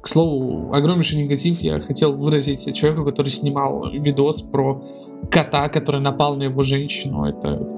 [0.03, 4.85] К слову, огромнейший негатив я хотел выразить человеку, который снимал видос про
[5.31, 7.25] кота, который напал на его женщину.
[7.25, 7.69] Это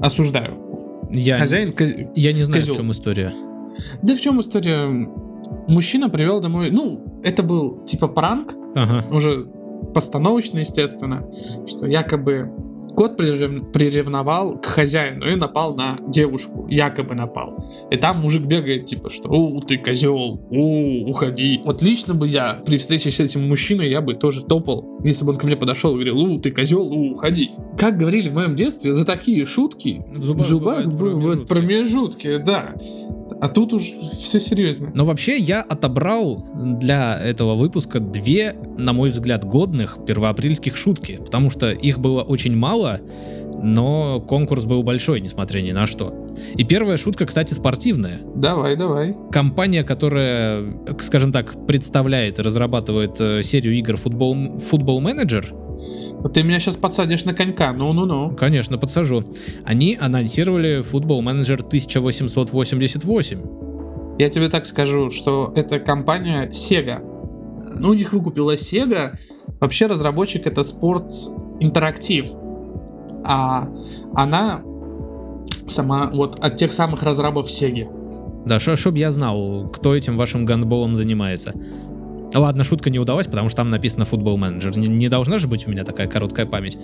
[0.00, 0.93] осуждаю.
[1.14, 1.72] Я, Хозяин...
[2.14, 2.74] я не знаю, козёл.
[2.74, 3.32] в чем история.
[4.02, 4.86] Да в чем история?
[5.68, 6.70] Мужчина привел домой...
[6.70, 9.04] Ну, это был типа пранк, Ага.
[9.14, 9.46] уже
[9.94, 11.28] постановочно, естественно,
[11.66, 12.50] что якобы
[12.94, 17.52] кот прирев- приревновал к хозяину и напал на девушку, якобы напал.
[17.90, 21.60] И там мужик бегает, типа, что «У, ты козел, у, уходи».
[21.64, 25.32] Вот лично бы я при встрече с этим мужчиной, я бы тоже топал, если бы
[25.32, 27.50] он ко мне подошел и говорил «У, ты козел, у, уходи».
[27.78, 32.38] Как говорили в моем детстве, за такие шутки В в зубах зубах бывают бывают промежутки,
[32.38, 32.74] да.
[33.44, 34.90] А тут уж все серьезно.
[34.94, 41.50] Но вообще я отобрал для этого выпуска две, на мой взгляд, годных первоапрельских шутки, потому
[41.50, 43.00] что их было очень мало,
[43.62, 46.26] но конкурс был большой, несмотря ни на что.
[46.56, 48.22] И первая шутка, кстати, спортивная.
[48.34, 49.14] Давай, давай.
[49.30, 50.64] Компания, которая,
[51.00, 55.54] скажем так, представляет и разрабатывает э, серию игр футбол, футбол менеджер,
[56.20, 58.34] Вот ты меня сейчас подсадишь на конька, ну-ну-ну.
[58.34, 59.24] конечно, подсажу,
[59.64, 63.42] они анонсировали футбол менеджер 1888.
[64.18, 67.00] Я тебе так скажу, что это компания Sega.
[67.78, 69.18] Ну, у них выкупила Sega.
[69.60, 72.28] Вообще разработчик это Sports Interactive.
[73.24, 73.68] А
[74.14, 74.62] она
[75.66, 77.88] сама вот от тех самых разрабов Sega.
[78.46, 81.54] Да, чтобы я знал, кто этим вашим гандболом занимается.
[82.34, 84.76] Ладно, шутка не удалась, потому что там написано футбол менеджер.
[84.76, 86.76] Не, не должна же быть у меня такая короткая память.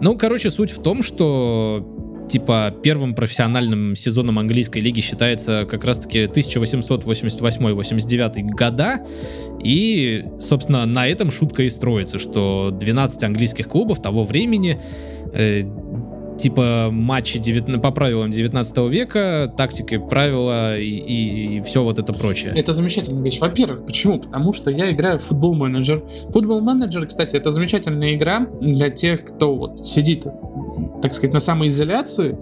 [0.00, 1.86] Ну, короче, суть в том, что
[2.30, 9.04] типа первым профессиональным сезоном английской лиги считается как раз-таки 1888-89 года.
[9.62, 14.80] И, собственно, на этом шутка и строится, что 12 английских клубов того времени
[15.32, 15.64] э,
[16.40, 22.52] типа матчи 19 по правилам 19 века, тактики, правила и, все вот это прочее.
[22.56, 23.38] Это замечательная вещь.
[23.38, 24.18] Во-первых, почему?
[24.18, 26.02] Потому что я играю в футбол менеджер.
[26.30, 30.26] Футбол менеджер, кстати, это замечательная игра для тех, кто вот сидит,
[31.02, 32.38] так сказать, на самоизоляции.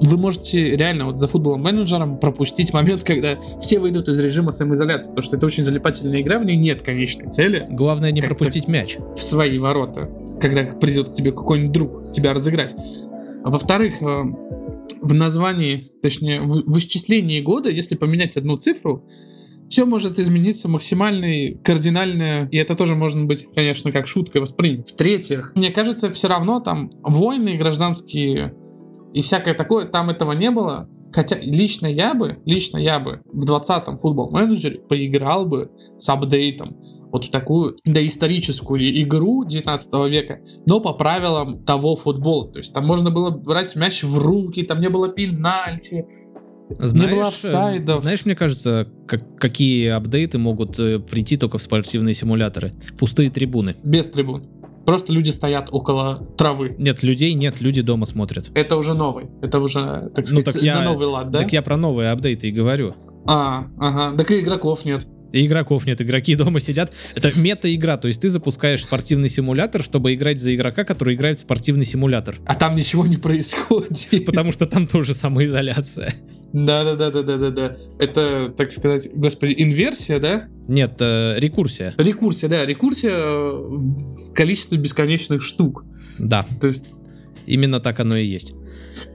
[0.00, 5.08] Вы можете реально вот за футболом менеджером пропустить момент, когда все выйдут из режима самоизоляции,
[5.08, 8.98] потому что это очень залипательная игра, в ней нет конечной цели Главное не пропустить мяч.
[9.16, 12.74] в свои ворота, когда придет к тебе какой-нибудь друг тебя разыграть.
[13.44, 14.24] А во-вторых, э,
[15.00, 19.06] в названии, точнее, в исчислении года, если поменять одну цифру,
[19.68, 24.92] все может измениться максимально кардинально, и это тоже можно быть, конечно, как шуткой воспринято.
[24.92, 28.54] В-третьих, мне кажется, все равно там войны гражданские
[29.12, 30.88] и всякое такое, там этого не было.
[31.16, 36.76] Хотя лично я бы, лично я бы в 20-м футбол менеджере поиграл бы с апдейтом
[37.10, 42.52] вот в такую доисторическую игру 19 века, но по правилам того футбола.
[42.52, 46.04] То есть там можно было брать мяч в руки, там не было пенальти.
[46.68, 48.00] Знаешь, было э, офсайдов.
[48.00, 52.72] знаешь, мне кажется, как- какие апдейты могут э, прийти только в спортивные симуляторы?
[52.98, 53.76] Пустые трибуны.
[53.84, 54.44] Без трибун.
[54.86, 56.74] Просто люди стоят около травы.
[56.78, 58.50] Нет, людей нет, люди дома смотрят.
[58.54, 59.26] Это уже новый.
[59.42, 61.40] Это уже, так Ну, сказать, так я- на новый лад, да?
[61.40, 62.94] Так я про новые апдейты и говорю.
[63.26, 64.16] А, ага.
[64.16, 65.06] Так и игроков нет.
[65.32, 66.92] И игроков нет, игроки дома сидят.
[67.14, 71.42] Это мета-игра, то есть ты запускаешь спортивный симулятор, чтобы играть за игрока, который играет в
[71.42, 72.36] спортивный симулятор.
[72.46, 74.26] А там ничего не происходит.
[74.26, 76.14] Потому что там тоже самоизоляция.
[76.52, 77.76] Да-да-да-да-да-да.
[77.98, 80.48] Это, так сказать, господи, инверсия, да?
[80.68, 81.94] Нет, э, рекурсия.
[81.98, 85.84] Рекурсия, да, рекурсия э, в количестве бесконечных штук.
[86.18, 86.86] Да, То есть,
[87.46, 88.54] именно так оно и есть.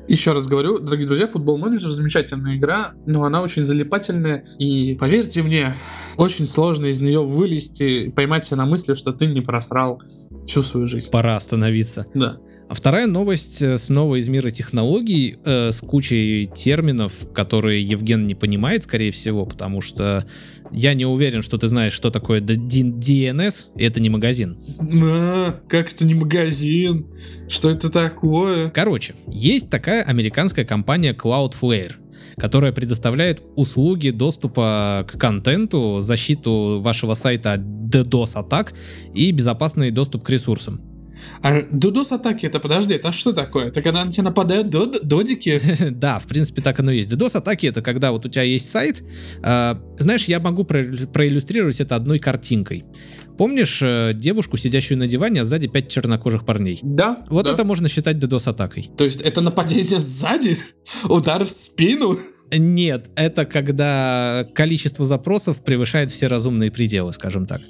[0.07, 4.43] Еще раз говорю, дорогие друзья, футбол менеджер замечательная игра, но она очень залипательная.
[4.59, 5.73] И поверьте мне,
[6.17, 10.01] очень сложно из нее вылезти, поймать себя на мысли, что ты не просрал
[10.45, 11.09] всю свою жизнь.
[11.11, 12.05] Пора остановиться.
[12.13, 12.39] Да.
[12.71, 18.33] А вторая новость э, снова из мира технологий э, с кучей терминов, которые Евген не
[18.33, 20.25] понимает, скорее всего, потому что
[20.71, 24.57] я не уверен, что ты знаешь, что такое DNS, и это не магазин.
[25.03, 27.07] А, как это не магазин?
[27.49, 28.69] Что это такое?
[28.69, 31.95] Короче, есть такая американская компания Cloudflare,
[32.37, 38.71] которая предоставляет услуги доступа к контенту, защиту вашего сайта от DDoS-атак
[39.13, 40.90] и безопасный доступ к ресурсам.
[41.43, 43.67] А дудос атаки это подожди, это что такое?
[43.67, 45.61] Это когда на тебя нападают дод- додики?
[45.91, 47.11] Да, в принципе, так оно и есть.
[47.11, 49.03] DDoS-атаки— это когда вот у тебя есть сайт.
[49.43, 52.85] э, знаешь, я могу про- проиллюстрировать это одной картинкой.
[53.37, 56.79] Помнишь э, девушку, сидящую на диване, а сзади пять чернокожих парней?
[56.83, 57.25] Да.
[57.29, 57.51] Вот да.
[57.51, 58.91] это можно считать DDoS-атакой.
[58.97, 60.57] То есть это нападение сзади?
[61.09, 62.17] Удар в спину?
[62.51, 67.61] Нет, это когда количество запросов превышает все разумные пределы, скажем так.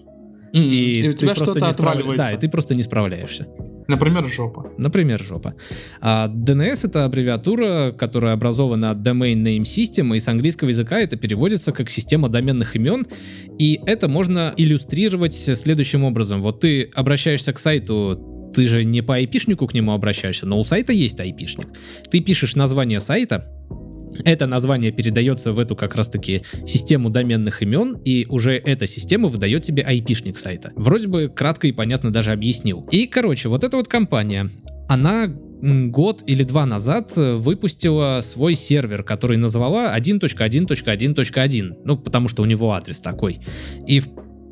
[0.53, 2.29] И, у ты тебя что-то не справ- отваливается.
[2.29, 3.47] Да, и ты просто не справляешься.
[3.87, 4.71] Например, жопа.
[4.77, 5.55] Например, жопа.
[6.01, 11.17] А DNS— это аббревиатура, которая образована от Domain Name System, и с английского языка это
[11.17, 13.05] переводится как система доменных имен,
[13.59, 16.41] и это можно иллюстрировать следующим образом.
[16.41, 20.63] Вот ты обращаешься к сайту, ты же не по айпишнику к нему обращаешься, но у
[20.63, 21.67] сайта есть айпишник.
[22.09, 23.45] Ты пишешь название сайта,
[24.24, 29.63] это название передается в эту как раз-таки систему доменных имен, и уже эта система выдает
[29.63, 30.71] тебе айпишник сайта.
[30.76, 32.88] Вроде бы кратко и понятно даже объяснил.
[32.91, 34.50] И, короче, вот эта вот компания,
[34.88, 35.28] она
[35.62, 42.45] год или два назад э, выпустила свой сервер, который назвала 1.1.1.1, ну, потому что у
[42.45, 43.41] него адрес такой.
[43.88, 44.02] И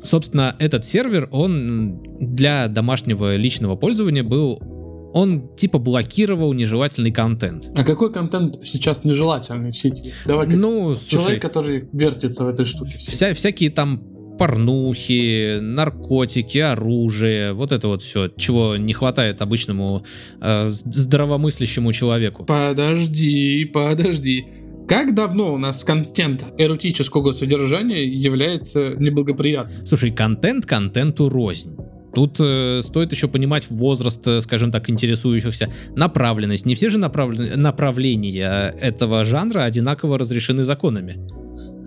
[0.02, 4.79] Собственно, этот сервер, он для домашнего личного пользования был
[5.12, 7.68] он типа блокировал нежелательный контент.
[7.74, 10.12] А какой контент сейчас нежелательный в сети?
[10.26, 12.98] Давай как Ну, слушай, человек, который вертится в этой штуке.
[12.98, 13.12] всей.
[13.12, 14.02] вся, всякие там
[14.38, 20.04] порнухи, наркотики, оружие, вот это вот все, чего не хватает обычному
[20.40, 22.46] э, здравомыслящему человеку.
[22.46, 24.46] Подожди, подожди.
[24.88, 29.84] Как давно у нас контент эротического содержания является неблагоприятным?
[29.84, 31.76] Слушай, контент контенту рознь.
[32.14, 36.66] Тут э, стоит еще понимать возраст, э, скажем так, интересующихся, направленность.
[36.66, 41.18] Не все же направлен- направления этого жанра одинаково разрешены законами.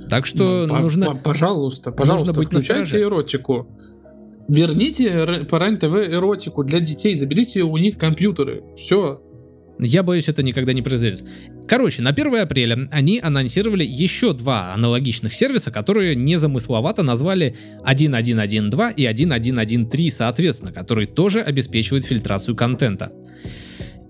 [0.09, 1.07] Так что Ну, нужно...
[1.07, 3.67] по- пожалуйста, пожалуйста, быть включайте эротику.
[4.47, 8.63] Верните по РЕН-ТВ эротику для детей, заберите у них компьютеры.
[8.75, 9.21] Все.
[9.79, 11.23] Я боюсь, это никогда не произойдет.
[11.67, 19.05] Короче, на 1 апреля они анонсировали еще два аналогичных сервиса, которые незамысловато назвали 1112 и
[19.05, 23.11] 1113 соответственно, которые тоже обеспечивают фильтрацию контента.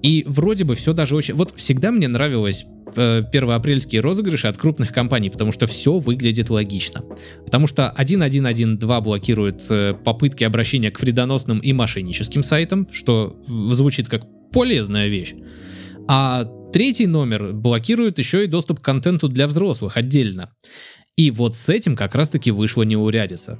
[0.01, 1.33] И вроде бы все даже очень...
[1.33, 7.03] Вот всегда мне нравилось э, первоапрельские розыгрыши от крупных компаний, потому что все выглядит логично.
[7.45, 14.23] Потому что 1112 блокирует э, попытки обращения к вредоносным и мошенническим сайтам, что звучит как
[14.51, 15.35] полезная вещь.
[16.09, 20.53] А третий номер блокирует еще и доступ к контенту для взрослых отдельно.
[21.15, 23.59] И вот с этим как раз-таки вышла неурядица.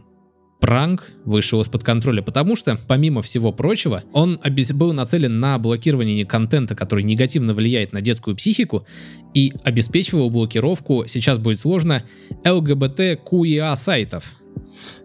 [0.60, 4.40] Пранк вышел из-под контроля, потому что, помимо всего прочего, он
[4.74, 8.88] был нацелен на блокирование контента, который негативно влияет на детскую психику,
[9.34, 12.04] и обеспечивал блокировку, сейчас будет сложно,
[12.46, 14.34] ЛГБТ-КУИА сайтов.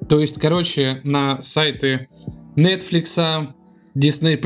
[0.08, 2.08] То есть, короче, на сайты
[2.56, 3.48] Netflix,
[3.96, 4.40] Disney+,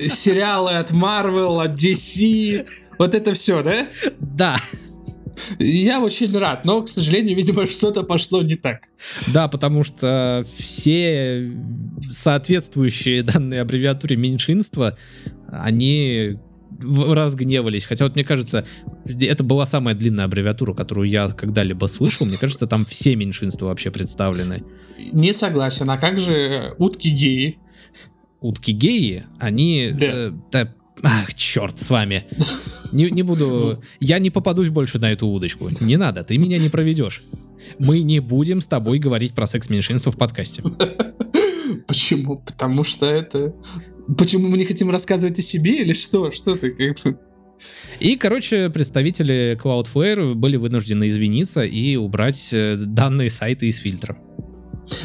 [0.00, 2.66] сериалы от Marvel, от DC,
[2.98, 3.86] вот это все, да?
[4.18, 4.56] Да,
[5.58, 8.88] Я очень рад, но, к сожалению, видимо, что-то пошло не так.
[9.28, 11.52] Да, потому что все
[12.10, 14.96] соответствующие данной аббревиатуре меньшинства,
[15.48, 16.38] они
[16.80, 17.84] разгневались.
[17.84, 18.66] Хотя вот мне кажется,
[19.06, 22.26] это была самая длинная аббревиатура, которую я когда-либо слышал.
[22.26, 24.62] Мне кажется, там все меньшинства вообще представлены.
[25.12, 27.58] Не согласен, а как же э, утки геи?
[28.46, 29.92] Утки геи, они...
[29.92, 30.06] Да.
[30.06, 32.26] э, да, ах, черт с вами.
[32.92, 33.82] Не, не буду...
[33.98, 35.68] Я не попадусь больше на эту удочку.
[35.80, 37.22] Не надо, ты меня не проведешь.
[37.80, 40.62] Мы не будем с тобой говорить про секс-меньшинство в подкасте.
[41.88, 42.38] Почему?
[42.38, 43.52] Потому что это...
[44.16, 46.30] Почему мы не хотим рассказывать о себе или что?
[46.30, 47.18] Что ты как.
[47.98, 54.16] И, короче, представители Cloudflare были вынуждены извиниться и убрать э, данные сайта из фильтра.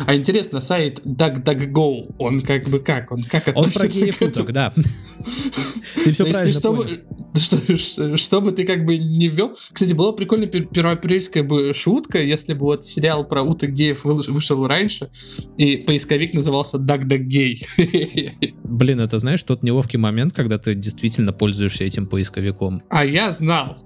[0.06, 3.12] А интересно, сайт DuckDuckGo, он как бы как?
[3.12, 4.74] Он как Он про геев уток, да.
[6.04, 7.04] Ты все правильно чтобы,
[7.36, 9.52] что- что- чтобы ты как бы не ввел...
[9.72, 14.66] Кстати, была прикольная пер- первоапрельская бы шутка, если бы вот сериал про уток геев вышел
[14.66, 15.10] раньше,
[15.58, 18.54] и поисковик назывался DuckDuckGay.
[18.64, 22.82] Блин, это знаешь, тот неловкий момент, когда ты действительно пользуешься этим поисковиком.
[22.90, 23.78] А я знал.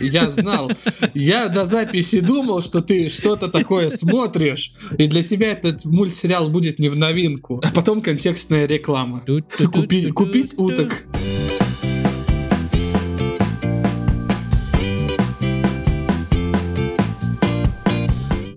[0.00, 0.70] Я знал.
[1.14, 6.78] Я до записи думал, что ты что-то такое смотришь, и для тебя этот мультсериал будет
[6.78, 7.60] не в новинку.
[7.64, 9.22] А потом контекстная реклама.
[9.26, 11.04] Купи- купить уток.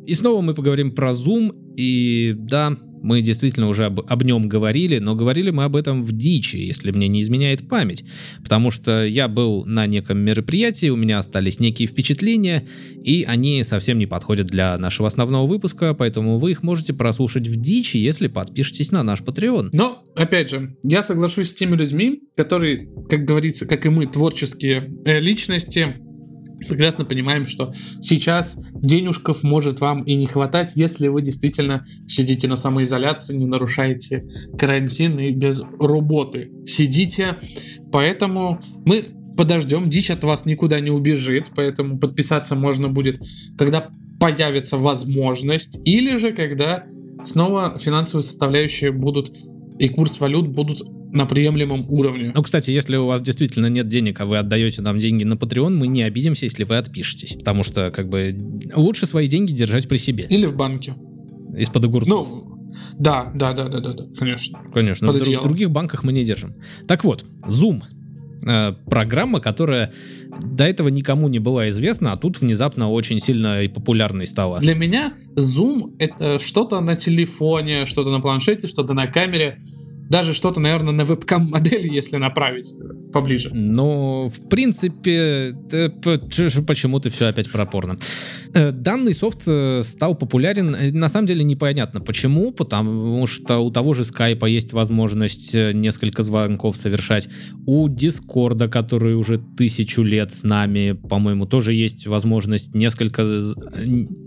[0.05, 2.77] И снова мы поговорим про Zoom, и да,
[3.07, 6.91] мы действительно уже об, об нем говорили, но говорили мы об этом в дичи, если
[6.91, 8.03] мне не изменяет память,
[8.43, 12.67] потому что я был на неком мероприятии, у меня остались некие впечатления,
[13.03, 17.55] и они совсем не подходят для нашего основного выпуска, поэтому вы их можете прослушать в
[17.55, 19.69] дичи, если подпишетесь на наш Patreon.
[19.71, 24.83] Но, опять же, я соглашусь с теми людьми, которые, как говорится, как и мы, творческие
[25.05, 25.95] э, личности,
[26.57, 32.55] прекрасно понимаем, что сейчас денежков может вам и не хватать, если вы действительно сидите на
[32.55, 34.27] самоизоляции, не нарушаете
[34.57, 37.37] карантин и без работы сидите.
[37.91, 39.05] Поэтому мы
[39.37, 43.21] подождем, дичь от вас никуда не убежит, поэтому подписаться можно будет,
[43.57, 43.89] когда
[44.19, 46.85] появится возможность, или же когда
[47.23, 49.31] снова финансовые составляющие будут
[49.79, 50.81] и курс валют будут
[51.13, 52.31] на приемлемом уровне.
[52.33, 55.69] Ну, кстати, если у вас действительно нет денег, а вы отдаете нам деньги на Patreon,
[55.69, 57.33] мы не обидимся, если вы отпишетесь.
[57.33, 58.35] Потому что, как бы,
[58.75, 60.25] лучше свои деньги держать при себе.
[60.29, 60.95] Или в банке.
[61.57, 62.27] Из-под огурцов.
[62.27, 62.57] Ну,
[62.99, 64.59] да, да, да, да, да, да, конечно.
[64.73, 66.55] Конечно, под в, в других банках мы не держим.
[66.87, 67.81] Так вот, Zoom.
[68.45, 69.91] Э, программа, которая
[70.41, 74.59] до этого никому не была известна, а тут внезапно очень сильно и популярной стала.
[74.59, 79.57] Для меня Zoom это что-то на телефоне, что-то на планшете, что-то на камере,
[80.09, 82.73] даже что-то, наверное, на вебкам-модели, если направить
[83.11, 83.49] поближе.
[83.53, 85.53] Но, в принципе,
[86.65, 87.97] почему-то все опять пропорно.
[88.53, 93.71] Э, Данный софт э, стал популярен, э, на самом деле непонятно почему, потому что у
[93.71, 97.29] того же скайпа есть возможность несколько звонков совершать.
[97.65, 103.41] У Дискорда, который уже тысячу лет с нами, по-моему, тоже есть возможность несколько,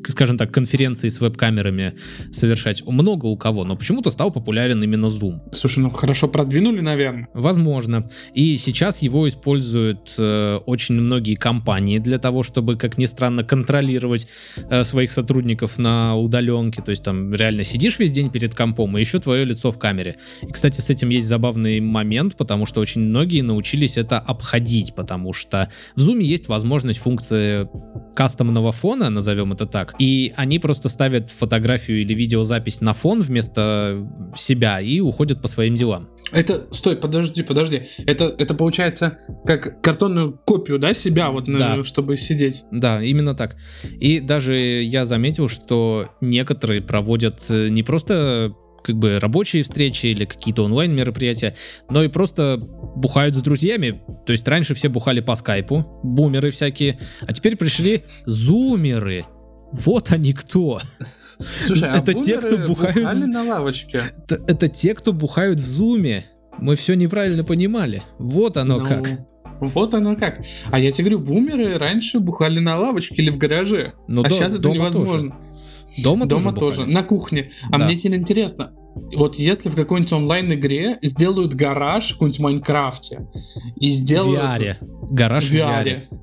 [0.07, 1.95] скажем так, конференций с веб-камерами
[2.33, 2.87] совершать.
[2.87, 5.41] Много у кого, но почему-то стал популярен именно Zoom.
[5.53, 7.29] Слушай, ну хорошо продвинули, наверное.
[7.35, 8.09] Возможно.
[8.35, 14.27] И сейчас его используют э, очень многие компании для того, чтобы, как ни странно, контролировать
[14.69, 16.83] э, своих сотрудников на удаленке.
[16.83, 20.17] То есть там реально сидишь весь день перед компом, и еще твое лицо в камере.
[20.43, 25.33] И, кстати, с этим есть забавный момент, потому что очень многие научились это обходить, потому
[25.33, 27.69] что в Zoom есть возможность функции
[28.21, 34.07] кастомного фона, назовем это так, и они просто ставят фотографию или видеозапись на фон вместо
[34.37, 36.11] себя и уходят по своим делам.
[36.31, 37.85] Это, стой, подожди, подожди.
[38.05, 41.83] Это, это получается как картонную копию, да, себя, вот, на- Да.
[41.85, 42.65] чтобы сидеть.
[42.71, 43.57] Да, именно так.
[43.99, 48.53] И даже я заметил, что некоторые проводят э, не просто
[48.83, 51.55] как бы рабочие встречи или какие-то онлайн мероприятия,
[51.89, 54.03] но и просто бухают с друзьями.
[54.27, 59.27] То есть раньше все бухали по скайпу, бумеры всякие, а теперь пришли зумеры.
[59.73, 60.81] Вот они кто.
[61.65, 64.03] Слушай, а Это те, кто бухают- на лавочке.
[64.25, 66.27] Это, это те, кто бухают в зуме.
[66.59, 68.03] Мы все неправильно понимали.
[68.19, 69.21] Вот оно Ну, как.
[69.61, 70.41] Вот оно как.
[70.71, 73.93] А я тебе говорю, бумеры раньше бухали на лавочке или в гараже.
[74.09, 75.37] Но а до- сейчас это невозможно.
[75.99, 76.79] Дома, Дома тоже.
[76.79, 77.51] тоже, на кухне.
[77.71, 77.85] А Да.
[77.87, 78.73] мне теперь интересно,
[79.15, 83.29] вот если в какой-нибудь онлайн-игре сделают гараж в каком-нибудь Майнкрафте
[83.77, 84.59] и В сделают...
[84.61, 84.77] VR.
[85.11, 86.03] Гараж в в VR.
[86.11, 86.17] Ну,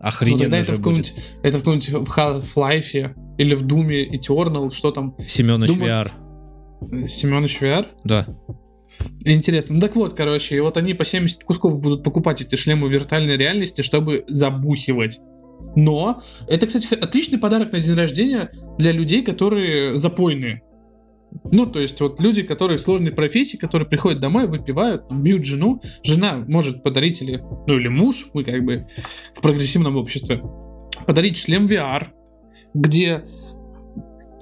[0.00, 4.90] Охрененно тогда это в каком-нибудь, это в каком-нибудь в Half-Life или в Думе Eternal, что
[4.90, 5.14] там.
[5.18, 5.88] Семёныч Думаю-
[6.90, 7.06] VR.
[7.08, 7.86] Семенович VR?
[8.02, 8.26] Да.
[9.24, 9.76] Интересно.
[9.76, 13.36] Ну так вот, короче, и вот они по 70 кусков будут покупать эти шлемы виртуальной
[13.36, 15.20] реальности, чтобы забухивать.
[15.74, 20.62] Но это, кстати, отличный подарок на день рождения для людей, которые запойные.
[21.50, 25.80] Ну, то есть вот люди, которые в сложной профессии, которые приходят домой, выпивают, бьют жену,
[26.02, 28.86] жена может подарить или, ну или муж, мы как бы
[29.34, 30.42] в прогрессивном обществе,
[31.06, 32.08] подарить шлем VR,
[32.74, 33.24] где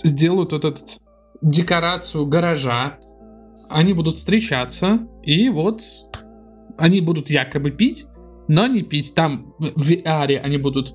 [0.02, 0.98] сделают вот этот
[1.42, 2.98] декорацию гаража,
[3.68, 5.82] они будут встречаться, и вот
[6.76, 8.06] они будут якобы пить,
[8.50, 9.14] но не пить.
[9.14, 10.92] Там в VR они будут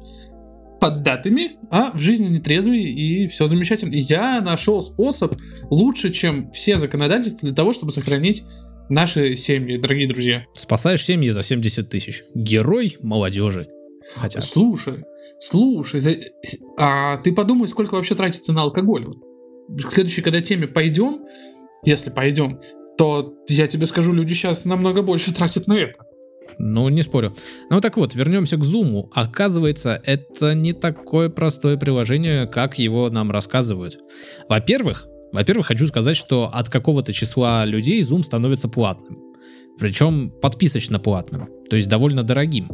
[0.81, 3.93] поддатыми, а в жизни нетрезвые, и все замечательно.
[3.93, 5.35] И я нашел способ
[5.69, 8.43] лучше, чем все законодательства для того, чтобы сохранить
[8.89, 10.45] наши семьи, дорогие друзья.
[10.53, 12.23] Спасаешь семьи за 70 тысяч.
[12.35, 13.69] Герой молодежи.
[14.15, 14.41] Хотя...
[14.41, 15.05] Слушай,
[15.39, 16.01] слушай,
[16.77, 19.07] а ты подумай, сколько вообще тратится на алкоголь.
[19.81, 21.21] К следующей, когда теме пойдем,
[21.85, 22.59] если пойдем,
[22.97, 26.03] то я тебе скажу, люди сейчас намного больше тратят на это.
[26.57, 27.35] Ну, не спорю.
[27.69, 29.09] Ну так вот, вернемся к Zoom.
[29.13, 33.97] Оказывается, это не такое простое приложение, как его нам рассказывают.
[34.47, 39.19] Во-первых, во-первых, хочу сказать, что от какого-то числа людей Zoom становится платным.
[39.77, 42.69] Причем подписочно платным, то есть довольно дорогим.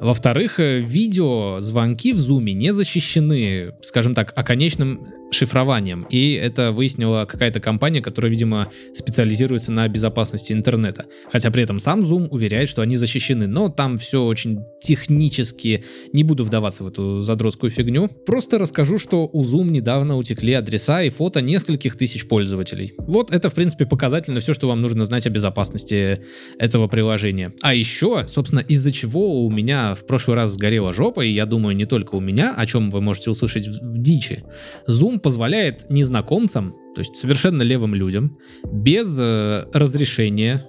[0.00, 6.06] Во-вторых, э, видеозвонки в Zoom не защищены, скажем так, оконечным шифрованием.
[6.10, 11.06] И это выяснила какая-то компания, которая, видимо, специализируется на безопасности интернета.
[11.30, 13.46] Хотя при этом сам Zoom уверяет, что они защищены.
[13.46, 15.84] Но там все очень технически.
[16.12, 18.08] Не буду вдаваться в эту задротскую фигню.
[18.08, 22.94] Просто расскажу, что у Zoom недавно утекли адреса и фото нескольких тысяч пользователей.
[22.98, 26.22] Вот это, в принципе, показательно все, что вам нужно знать о безопасности
[26.58, 27.52] этого приложения.
[27.62, 31.76] А еще, собственно, из-за чего у меня в прошлый раз сгорела жопа, и я думаю,
[31.76, 34.44] не только у меня, о чем вы можете услышать в, дичи.
[34.88, 40.64] Zoom позволяет незнакомцам, то есть совершенно левым людям, без э, разрешения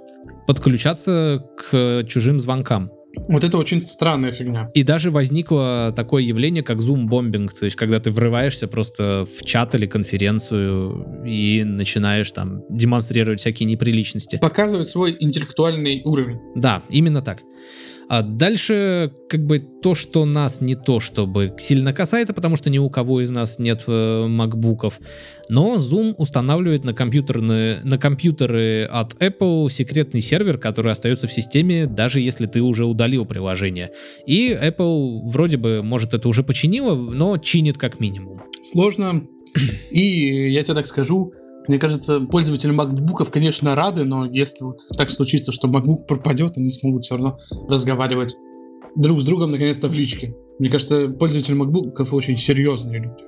[0.45, 2.89] подключаться к чужим звонкам.
[3.27, 4.67] Вот это очень странная фигня.
[4.73, 9.75] И даже возникло такое явление, как зум-бомбинг, то есть когда ты врываешься просто в чат
[9.75, 14.37] или конференцию и начинаешь там демонстрировать всякие неприличности.
[14.37, 16.39] Показывать свой интеллектуальный уровень.
[16.55, 17.41] Да, именно так.
[18.09, 22.77] А дальше, как бы, то, что нас не то, чтобы сильно касается, потому что ни
[22.77, 24.99] у кого из нас нет э, макбуков,
[25.49, 31.85] но Zoom устанавливает на, компьютерные, на компьютеры от Apple секретный сервер, который остается в системе,
[31.85, 33.91] даже если ты уже удалил приложение.
[34.25, 38.41] И Apple вроде бы, может, это уже починила, но чинит как минимум.
[38.61, 39.27] Сложно.
[39.91, 41.33] И я тебе так скажу,
[41.67, 46.71] мне кажется, пользователи макбуков, конечно, рады, но если вот так случится, что макбук пропадет, они
[46.71, 47.37] смогут все равно
[47.67, 48.35] разговаривать
[48.95, 50.35] друг с другом наконец-то в личке.
[50.59, 53.23] Мне кажется, пользователи макбуков очень серьезные люди.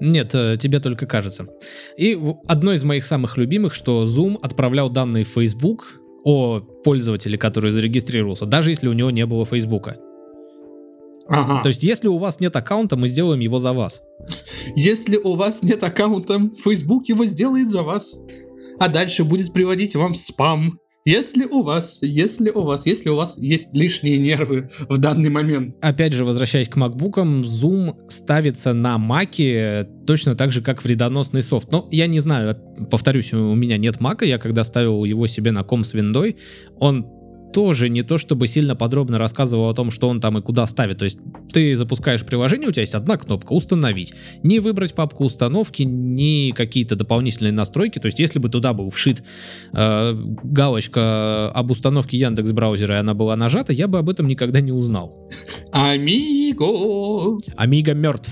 [0.00, 1.46] Нет, э, тебе только кажется.
[1.96, 7.70] И одно из моих самых любимых, что Zoom отправлял данные в Facebook о пользователе, который
[7.70, 9.98] зарегистрировался, даже если у него не было Фейсбука.
[11.30, 11.62] Ага.
[11.62, 14.02] То есть, если у вас нет аккаунта, мы сделаем его за вас.
[14.74, 18.20] Если у вас нет аккаунта, Facebook его сделает за вас.
[18.78, 20.78] А дальше будет приводить вам спам.
[21.06, 25.74] Если у вас, если у вас, если у вас есть лишние нервы в данный момент.
[25.80, 31.72] Опять же, возвращаясь к макбукам, Zoom ставится на маке точно так же, как вредоносный софт.
[31.72, 32.54] Но я не знаю,
[32.90, 36.36] повторюсь, у меня нет мака, я когда ставил его себе на ком с виндой,
[36.78, 37.06] он
[37.52, 40.98] тоже не то чтобы сильно подробно рассказывал о том, что он там и куда ставит.
[40.98, 41.18] То есть
[41.52, 44.14] ты запускаешь приложение, у тебя есть одна кнопка «Установить».
[44.42, 47.98] Не выбрать папку установки, ни какие-то дополнительные настройки.
[47.98, 49.22] То есть если бы туда был вшит
[49.72, 54.60] э, галочка об установке Яндекс браузера, и она была нажата, я бы об этом никогда
[54.60, 55.28] не узнал.
[55.72, 57.40] Амиго.
[57.56, 58.30] Амиго мертв.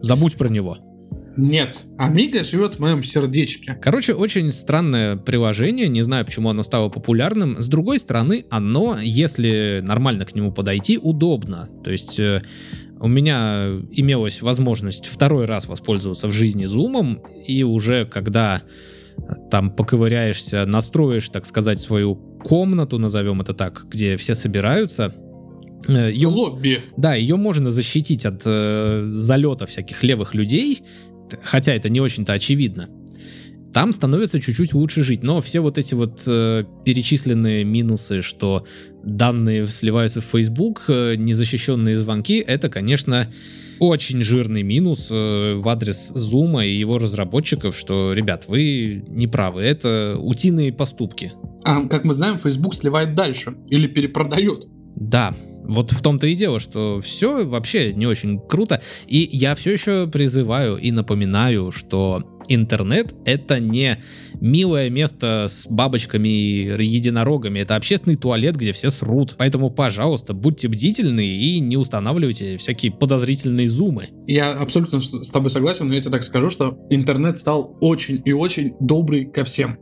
[0.00, 0.78] Забудь про него.
[1.36, 3.78] Нет, Амиго живет в моем сердечке.
[3.82, 7.60] Короче, очень странное приложение, не знаю, почему оно стало популярным.
[7.60, 11.68] С другой стороны, оно, если нормально к нему подойти, удобно.
[11.84, 12.42] То есть э,
[13.00, 18.62] у меня имелась возможность второй раз воспользоваться в жизни зумом, и уже когда
[19.18, 19.20] э,
[19.50, 25.14] там поковыряешься, настроишь, так сказать, свою комнату, назовем это так, где все собираются,
[25.88, 26.80] э, её- Лобби.
[26.96, 30.82] да, ее можно защитить от э, залета всяких левых людей,
[31.42, 32.88] хотя это не очень-то очевидно.
[33.72, 38.64] Там становится чуть-чуть лучше жить, но все вот эти вот э, перечисленные минусы, что
[39.04, 43.30] данные сливаются в Facebook, э, незащищенные звонки, это, конечно,
[43.78, 49.60] очень жирный минус э, в адрес Zoom и его разработчиков, что, ребят, вы не правы,
[49.60, 51.32] это утиные поступки.
[51.64, 53.56] А, как мы знаем, Facebook сливает дальше.
[53.68, 54.66] Или перепродает.
[54.94, 55.34] Да,
[55.66, 58.80] вот в том-то и дело, что все вообще не очень круто.
[59.06, 63.98] И я все еще призываю и напоминаю, что интернет это не
[64.40, 67.60] милое место с бабочками и единорогами.
[67.60, 69.34] Это общественный туалет, где все срут.
[69.38, 74.10] Поэтому, пожалуйста, будьте бдительны и не устанавливайте всякие подозрительные зумы.
[74.26, 78.32] Я абсолютно с тобой согласен, но я тебе так скажу, что интернет стал очень и
[78.32, 79.78] очень добрый ко всем.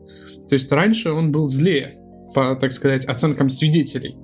[0.49, 1.95] То есть раньше он был злее,
[2.35, 4.16] по, так сказать, оценкам свидетелей.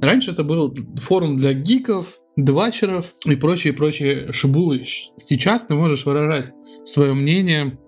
[0.00, 4.82] Раньше это был форум для гиков, двачеров и прочие-прочие шибулы.
[4.84, 6.52] Сейчас ты можешь выражать
[6.84, 7.78] свое мнение,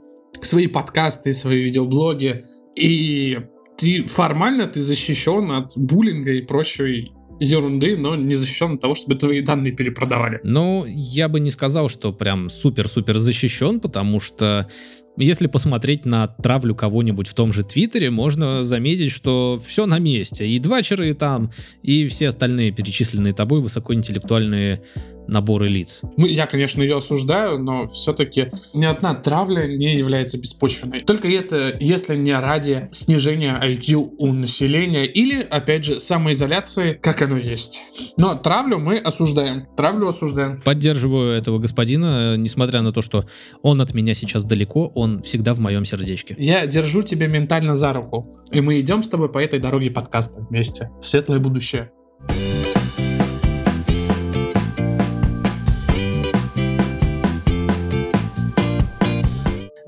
[0.41, 2.45] свои подкасты, свои видеоблоги,
[2.77, 3.39] и
[3.79, 9.17] ты формально ты защищен от буллинга и прочей ерунды, но не защищен от того, чтобы
[9.17, 10.41] твои данные перепродавали.
[10.45, 14.69] Ну, я бы не сказал, что прям супер-супер защищен, потому что
[15.17, 20.47] если посмотреть на травлю кого-нибудь в том же Твиттере, можно заметить, что все на месте.
[20.47, 21.53] И двачеры там,
[21.83, 24.83] и все остальные перечисленные тобой высокоинтеллектуальные
[25.27, 26.01] наборы лиц.
[26.17, 31.01] Ну, я, конечно, ее осуждаю, но все-таки ни одна травля не является беспочвенной.
[31.01, 37.37] Только это, если не ради снижения IQ у населения или, опять же, самоизоляции, как оно
[37.37, 37.83] есть.
[38.17, 39.67] Но травлю мы осуждаем.
[39.77, 40.61] Травлю осуждаем.
[40.61, 43.27] Поддерживаю этого господина, несмотря на то, что
[43.63, 46.35] он от меня сейчас далеко, он всегда в моем сердечке.
[46.39, 48.29] Я держу тебя ментально за руку.
[48.51, 50.91] И мы идем с тобой по этой дороге подкаста вместе.
[51.01, 51.91] Светлое будущее.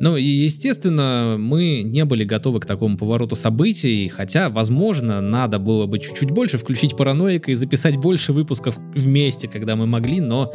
[0.05, 5.87] Ну и, естественно, мы не были готовы к такому повороту событий, хотя, возможно, надо было
[5.87, 10.53] бы чуть-чуть больше включить параноика и записать больше выпусков вместе, когда мы могли, но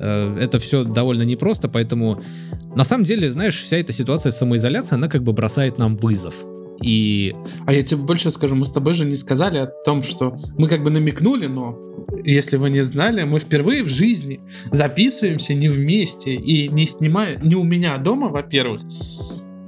[0.00, 2.20] э, это все довольно непросто, поэтому
[2.74, 6.34] на самом деле, знаешь, вся эта ситуация самоизоляции, она как бы бросает нам вызов.
[6.82, 7.32] И...
[7.66, 10.66] А я тебе больше скажу, мы с тобой же не сказали о том, что мы
[10.66, 11.78] как бы намекнули, но
[12.24, 14.40] если вы не знали, мы впервые в жизни
[14.70, 18.82] записываемся не вместе и не снимая, не у меня дома, во-первых,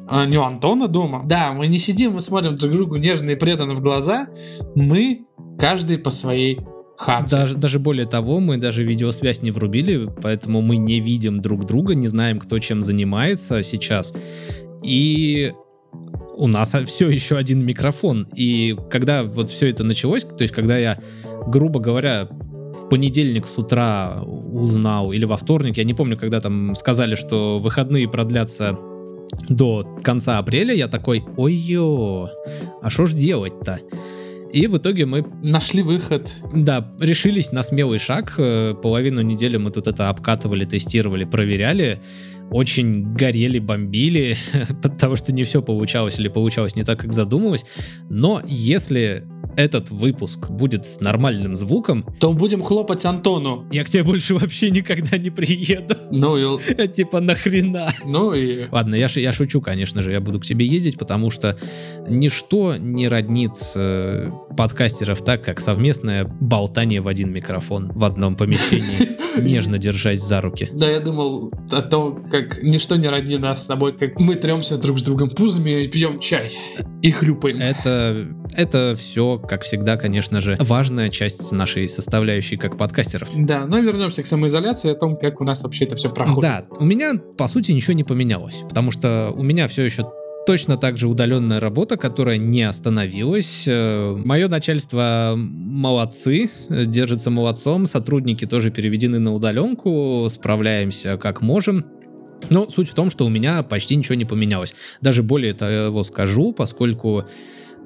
[0.09, 1.22] а не у Антона дома.
[1.24, 4.28] Да, мы не сидим, мы смотрим друг другу нежно и преданно в глаза,
[4.74, 5.22] мы
[5.59, 6.61] каждый по своей
[6.98, 7.30] хате.
[7.30, 11.94] Даже, даже более того, мы даже видеосвязь не врубили, поэтому мы не видим друг друга,
[11.94, 14.14] не знаем, кто чем занимается сейчас.
[14.84, 15.53] И
[16.36, 18.28] у нас все еще один микрофон.
[18.34, 20.98] И когда вот все это началось, то есть когда я,
[21.46, 22.28] грубо говоря,
[22.74, 27.58] в понедельник с утра узнал, или во вторник, я не помню, когда там сказали, что
[27.58, 28.78] выходные продлятся
[29.48, 32.28] до конца апреля, я такой, ой-ё,
[32.82, 33.80] а что ж делать-то?
[34.52, 35.24] И в итоге мы...
[35.42, 36.36] Нашли выход.
[36.52, 38.34] Да, решились на смелый шаг.
[38.36, 42.02] Э, половину недели мы тут это обкатывали, тестировали, проверяли
[42.53, 44.36] очень горели, бомбили,
[44.82, 47.64] потому что не все получалось или получалось не так, как задумывалось.
[48.09, 49.24] Но если
[49.57, 53.66] этот выпуск будет с нормальным звуком, то будем хлопать Антону.
[53.70, 55.94] Я к тебе больше вообще никогда не приеду.
[56.11, 56.88] Ну и...
[56.92, 57.92] Типа нахрена.
[58.07, 58.66] Ну и...
[58.70, 61.59] Ладно, я, я шучу, конечно же, я буду к тебе ездить, потому что
[62.09, 69.40] ничто не роднит э, подкастеров так, как совместное болтание в один микрофон в одном помещении,
[69.40, 70.68] нежно держась за руки.
[70.72, 74.76] Да, я думал о том, как ничто не роднит нас с тобой, как мы тремся
[74.76, 76.53] друг с другом пузами и пьем чай
[77.03, 77.59] и хлюпаем.
[77.61, 83.28] Это, это все как всегда, конечно же, важная часть нашей составляющей как подкастеров.
[83.36, 86.43] Да, но вернемся к самоизоляции, о том, как у нас вообще это все проходит.
[86.43, 90.11] Да, у меня, по сути, ничего не поменялось, потому что у меня все еще
[90.47, 93.64] точно так же удаленная работа, которая не остановилась.
[93.66, 101.84] Э, Мое начальство молодцы, держится молодцом, сотрудники тоже переведены на удаленку, справляемся как можем.
[102.51, 104.74] Но суть в том, что у меня почти ничего не поменялось.
[105.01, 107.24] Даже более того скажу, поскольку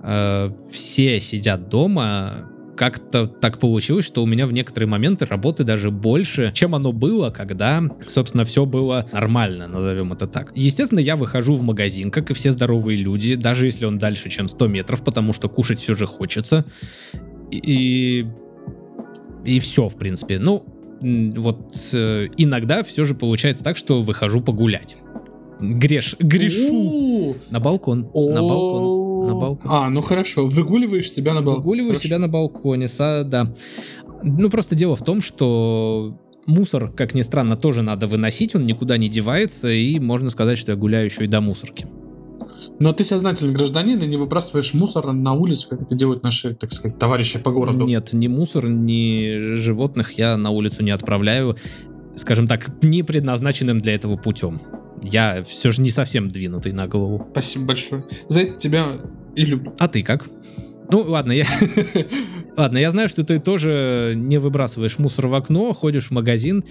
[0.03, 5.91] э, все сидят дома, как-то так получилось, что у меня в некоторые моменты работы даже
[5.91, 10.53] больше, чем оно было, когда, собственно, все было нормально, назовем это так.
[10.55, 14.49] Естественно, я выхожу в магазин, как и все здоровые люди, даже если он дальше, чем
[14.49, 16.65] 100 метров, потому что кушать все же хочется.
[17.51, 18.27] И...
[19.45, 20.41] И все, в принципе.
[20.41, 20.65] Ну,
[21.37, 24.97] вот э, иногда все же получается так, что выхожу погулять.
[25.61, 29.71] Греш, грешу на балкон, на балкон на балкон.
[29.71, 31.59] А, ну хорошо, выгуливаешь себя на балконе.
[31.59, 32.09] Выгуливаю хорошо.
[32.09, 33.53] себя на балконе, са, да.
[34.23, 38.97] Ну, просто дело в том, что мусор, как ни странно, тоже надо выносить, он никуда
[38.97, 41.87] не девается, и можно сказать, что я гуляю еще и до мусорки.
[42.79, 46.73] Но ты сознательный гражданин и не выбрасываешь мусор на улицу, как это делают наши, так
[46.73, 47.87] сказать, товарищи по городу.
[47.87, 51.57] Нет, ни мусор, ни животных я на улицу не отправляю,
[52.14, 54.61] скажем так, не предназначенным для этого путем.
[55.03, 57.29] Я все же не совсем двинутый на голову.
[57.33, 58.05] Спасибо большое.
[58.29, 59.01] За это тебя
[59.35, 59.75] и люблю.
[59.79, 60.29] А ты как?
[60.91, 61.47] Ну, ладно, я...
[62.57, 66.65] Ладно, я знаю, что ты тоже не выбрасываешь мусор в окно, ходишь в магазин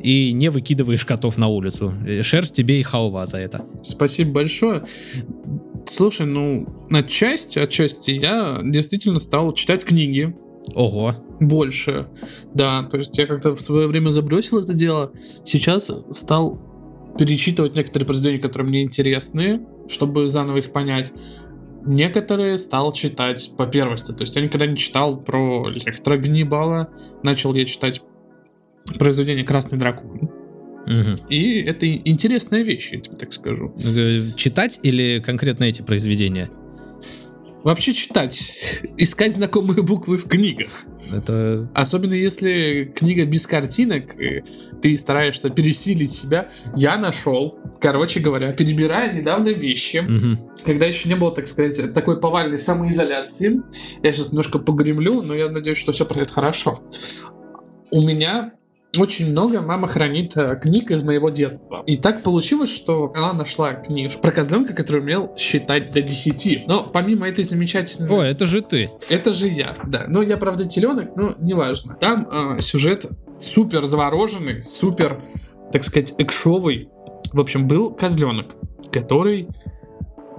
[0.00, 1.94] и не выкидываешь котов на улицу.
[2.22, 3.64] Шерсть тебе и халва за это.
[3.82, 4.84] Спасибо большое.
[5.86, 10.34] Слушай, ну, отчасти, отчасти я действительно стал читать книги.
[10.74, 11.14] Ого.
[11.40, 12.06] Больше.
[12.54, 15.12] Да, то есть я как-то в свое время забросил это дело.
[15.42, 16.60] Сейчас стал
[17.18, 21.12] перечитывать некоторые произведения, которые мне интересны, чтобы заново их понять.
[21.84, 24.12] Некоторые стал читать по первости.
[24.12, 26.90] То есть я никогда не читал про Лектора Гнибала.
[27.22, 28.02] Начал я читать
[28.98, 30.30] произведение «Красный дракон».
[30.86, 31.28] Угу.
[31.28, 33.74] И это интересная вещь, я тебе так скажу.
[34.36, 36.48] Читать или конкретно эти произведения?
[37.62, 38.54] Вообще читать,
[38.96, 40.70] искать знакомые буквы в книгах.
[41.12, 41.68] Это...
[41.74, 44.42] Особенно если книга без картинок, и
[44.80, 46.50] ты стараешься пересилить себя.
[46.76, 50.38] Я нашел, короче говоря, перебирая недавно вещи, Мгм.
[50.64, 53.60] когда еще не было, так сказать, такой повальной самоизоляции.
[54.02, 56.78] Я сейчас немножко погремлю, но я надеюсь, что все пройдет хорошо.
[57.90, 58.52] У меня
[58.96, 61.82] очень много мама хранит э, книг из моего детства.
[61.86, 66.66] И так получилось, что она нашла книжку про козленка, который умел считать до 10.
[66.66, 68.10] Но помимо этой замечательной...
[68.10, 68.90] О, это же ты.
[69.08, 70.06] Это же я, да.
[70.08, 71.96] Но я, правда, теленок, но неважно.
[72.00, 73.06] Там э, сюжет
[73.38, 75.22] супер завороженный, супер,
[75.72, 76.88] так сказать, экшовый.
[77.32, 78.56] В общем, был козленок,
[78.90, 79.48] который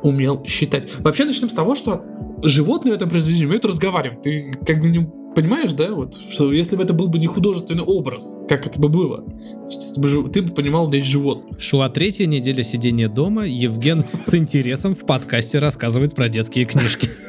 [0.04, 0.99] умел считать.
[0.99, 2.04] Вообще, начнем с того, что
[2.43, 4.22] животные в этом произведении умеют разговаривать.
[4.24, 7.84] Ты как бы не понимаешь, да, вот, что если бы это был бы не художественный
[7.84, 9.25] образ, как это бы было,
[9.65, 11.61] если бы ты бы понимал здесь животных.
[11.61, 13.45] Шла третья неделя сидения дома.
[13.45, 17.09] Евген с интересом в подкасте рассказывает про детские книжки.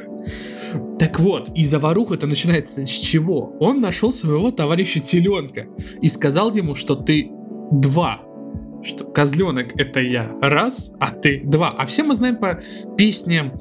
[0.97, 3.55] Так вот, и заваруха-то начинается с чего?
[3.59, 5.67] Он нашел своего товарища Теленка
[6.01, 7.29] и сказал ему, что ты
[7.71, 8.21] два.
[8.83, 11.69] Что козленок это я раз, а ты два.
[11.77, 12.59] А все мы знаем по
[12.97, 13.53] песне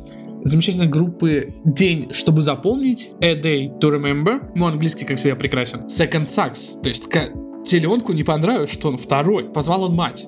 [0.44, 4.40] замечательной группы День, чтобы запомнить, A Day to Remember.
[4.54, 5.86] Мой английский, как всегда, прекрасен.
[5.86, 6.80] Second Sucks.
[6.82, 7.30] То есть ко-
[7.64, 9.44] Теленку не понравилось, что он второй.
[9.44, 10.26] Позвал он мать.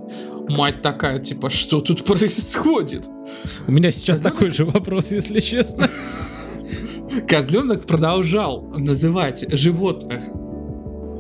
[0.49, 3.07] Мать такая, типа, что тут происходит?
[3.67, 5.89] У меня сейчас такой же вопрос, если честно.
[7.27, 10.25] Козленок продолжал называть животных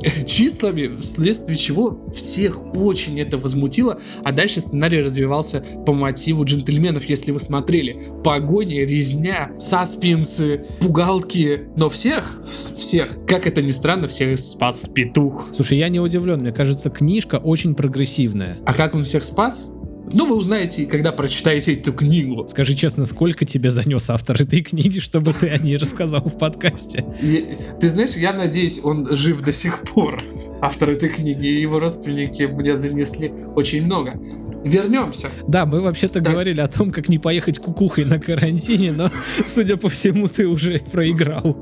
[0.26, 7.32] числами, вследствие чего всех очень это возмутило, а дальше сценарий развивался по мотиву джентльменов, если
[7.32, 7.98] вы смотрели.
[8.22, 15.48] Погоня, резня, саспенсы, пугалки, но всех, всех, как это ни странно, всех спас петух.
[15.52, 16.40] Слушай, я не удивлен.
[16.40, 18.58] Мне кажется, книжка очень прогрессивная.
[18.66, 19.73] А как он всех спас?
[20.12, 22.46] Ну, вы узнаете, когда прочитаете эту книгу.
[22.48, 27.04] Скажи честно, сколько тебе занес автор этой книги, чтобы ты о ней рассказал в подкасте?
[27.22, 30.22] И, ты знаешь, я надеюсь, он жив до сих пор,
[30.60, 34.20] автор этой книги, и его родственники мне занесли очень много.
[34.64, 35.30] Вернемся.
[35.48, 36.30] Да, мы вообще-то Так.
[36.32, 39.10] говорили о том, как не поехать кукухой на карантине, но,
[39.54, 41.56] судя по всему, ты уже проиграл.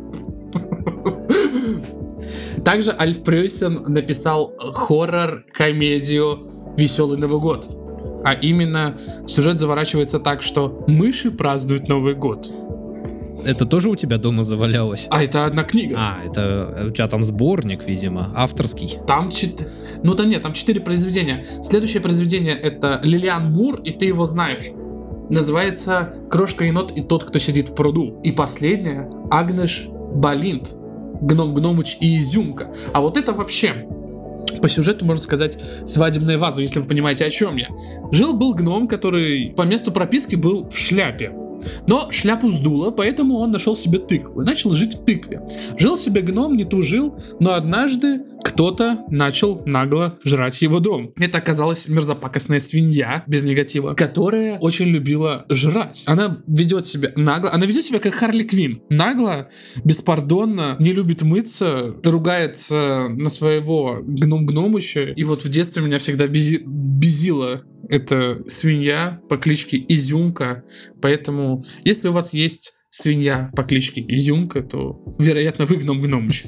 [2.65, 7.67] Также Альф Прёйсен написал хоррор-комедию «Веселый Новый год».
[8.25, 8.97] А именно,
[9.27, 12.51] сюжет заворачивается так, что мыши празднуют Новый год.
[13.45, 15.09] Это тоже у тебя дома завалялось?
[15.11, 15.97] А это одна книга.
[15.99, 18.99] А, это у тебя там сборник, видимо, авторский.
[19.07, 19.69] Там чет...
[20.05, 21.45] Ну да нет, там четыре произведения.
[21.61, 24.71] Следующее произведение это Лилиан Мур, и ты его знаешь.
[25.29, 28.21] Называется «Крошка енот и тот, кто сидит в пруду».
[28.23, 30.77] И последнее Агнеш Балинт.
[31.21, 32.73] Гном Гномыч и Изюмка.
[32.93, 33.87] А вот это вообще
[34.61, 37.69] по сюжету, можно сказать, свадебная ваза, если вы понимаете, о чем я.
[38.11, 41.33] Жил-был гном, который по месту прописки был в шляпе.
[41.87, 45.41] Но шляпу сдуло, поэтому он нашел себе тыкву и начал жить в тыкве.
[45.79, 51.13] Жил себе гном, не тужил, но однажды кто-то начал нагло жрать его дом.
[51.17, 56.03] Это оказалась мерзопакостная свинья, без негатива, которая очень любила жрать.
[56.07, 58.83] Она ведет себя нагло, она ведет себя как Харли Квин.
[58.91, 59.49] Нагло,
[59.85, 65.13] беспардонно, не любит мыться, ругается на своего гном-гномыча.
[65.17, 70.65] И вот в детстве меня всегда бези- безила эта свинья по кличке Изюмка.
[71.01, 76.45] Поэтому, если у вас есть свинья по кличке Изюмка, то, вероятно, вы гном-гномыч.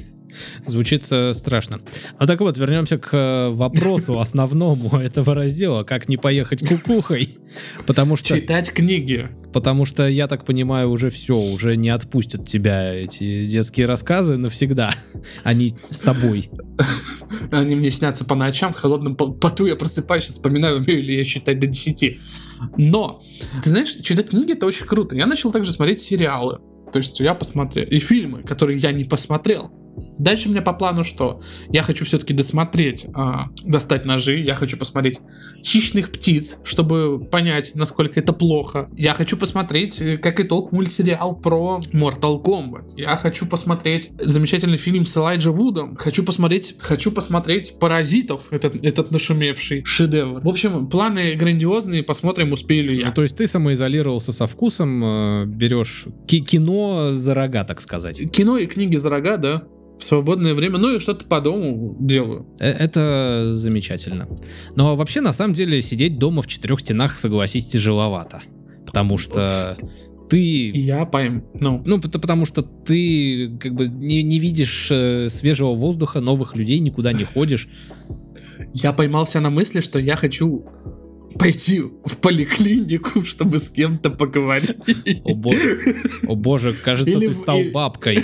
[0.65, 1.79] Звучит э, страшно.
[2.17, 7.29] А так вот, вернемся к э, вопросу основному этого раздела, как не поехать кукухой.
[7.87, 9.29] Потому что, Читать книги.
[9.53, 14.93] потому что, я так понимаю, уже все, уже не отпустят тебя эти детские рассказы навсегда.
[15.43, 16.49] Они с тобой.
[17.51, 21.15] Они мне снятся по ночам, в холодном по- поту я просыпаюсь и вспоминаю, умею ли
[21.15, 22.19] я считать до 10.
[22.77, 23.21] Но,
[23.63, 25.15] ты знаешь, читать книги это очень круто.
[25.15, 26.59] Я начал также смотреть сериалы.
[26.91, 29.71] То есть я посмотрел и фильмы, которые я не посмотрел.
[30.17, 31.41] Дальше у меня по плану что?
[31.69, 35.19] Я хочу все-таки досмотреть, а, достать ножи, я хочу посмотреть
[35.63, 38.87] хищных птиц, чтобы понять, насколько это плохо.
[38.95, 42.93] Я хочу посмотреть, э, как итог, мультсериал про Mortal Kombat.
[42.97, 45.95] Я хочу посмотреть замечательный фильм с Элайджа Вудом.
[45.97, 50.41] Хочу посмотреть, хочу посмотреть Паразитов, этот, этот нашумевший шедевр.
[50.41, 53.07] В общем, планы грандиозные, посмотрим, успею ли я.
[53.07, 58.31] Ну, то есть ты самоизолировался со вкусом, э, берешь ки- кино за рога, так сказать.
[58.31, 59.63] Кино и книги за рога, да,
[59.99, 62.45] в свободное время, ну и что-то по дому делаю.
[62.59, 64.27] Э, Это замечательно.
[64.75, 68.41] Но вообще, на самом деле, сидеть дома в четырех стенах, согласись, тяжеловато.
[68.85, 69.77] Потому что
[70.29, 70.69] ты...
[70.71, 75.75] Я пойм, ну, Ну, пот- потому что ты как бы не, не видишь э, свежего
[75.75, 77.67] воздуха, новых людей, никуда не ходишь.
[78.73, 80.65] я поймался на мысли, что я хочу
[81.37, 84.77] пойти в поликлинику, чтобы с кем-то поговорить.
[85.23, 85.77] О боже,
[86.27, 88.19] о боже, кажется, Или ты стал бабкой.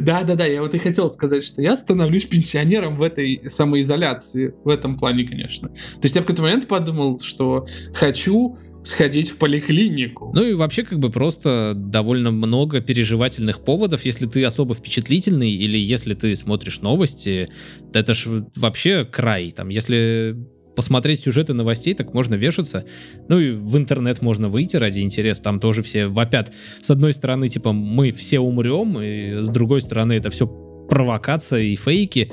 [0.00, 4.54] Да, да, да, я вот и хотел сказать, что я становлюсь пенсионером в этой самоизоляции,
[4.64, 5.68] в этом плане, конечно.
[5.68, 10.32] То есть я в какой-то момент подумал, что хочу сходить в поликлинику.
[10.34, 15.76] Ну и вообще как бы просто довольно много переживательных поводов, если ты особо впечатлительный или
[15.78, 17.48] если ты смотришь новости,
[17.92, 19.50] это ж вообще край.
[19.50, 20.36] Там, если
[20.74, 22.84] посмотреть сюжеты новостей, так можно вешаться.
[23.28, 25.42] Ну и в интернет можно выйти ради интереса.
[25.42, 26.52] Там тоже все вопят.
[26.80, 30.46] С одной стороны, типа, мы все умрем, и с другой стороны, это все
[30.90, 32.32] провокация и фейки.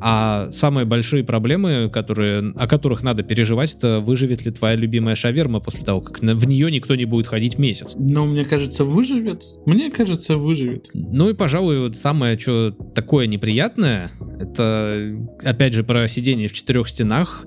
[0.00, 5.60] А самые большие проблемы, которые, о которых надо переживать, это выживет ли твоя любимая шаверма
[5.60, 7.94] после того, как в нее никто не будет ходить месяц.
[7.98, 9.42] Но мне кажется, выживет.
[9.66, 10.90] Мне кажется, выживет.
[10.94, 16.88] Ну и, пожалуй, вот самое, что такое неприятное, это, опять же, про сидение в четырех
[16.88, 17.44] стенах.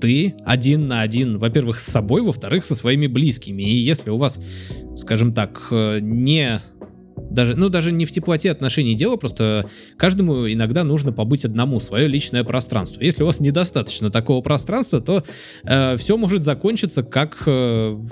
[0.00, 3.62] Ты один на один, во-первых, с собой, во-вторых, со своими близкими.
[3.62, 4.40] И если у вас,
[4.96, 6.62] скажем так, э, не
[7.30, 12.08] даже, ну, даже не в теплоте отношений дело, просто каждому иногда нужно побыть одному, свое
[12.08, 13.00] личное пространство.
[13.02, 15.24] Если у вас недостаточно такого пространства, то
[15.96, 17.50] все может закончиться как э,
[17.90, 18.10] в,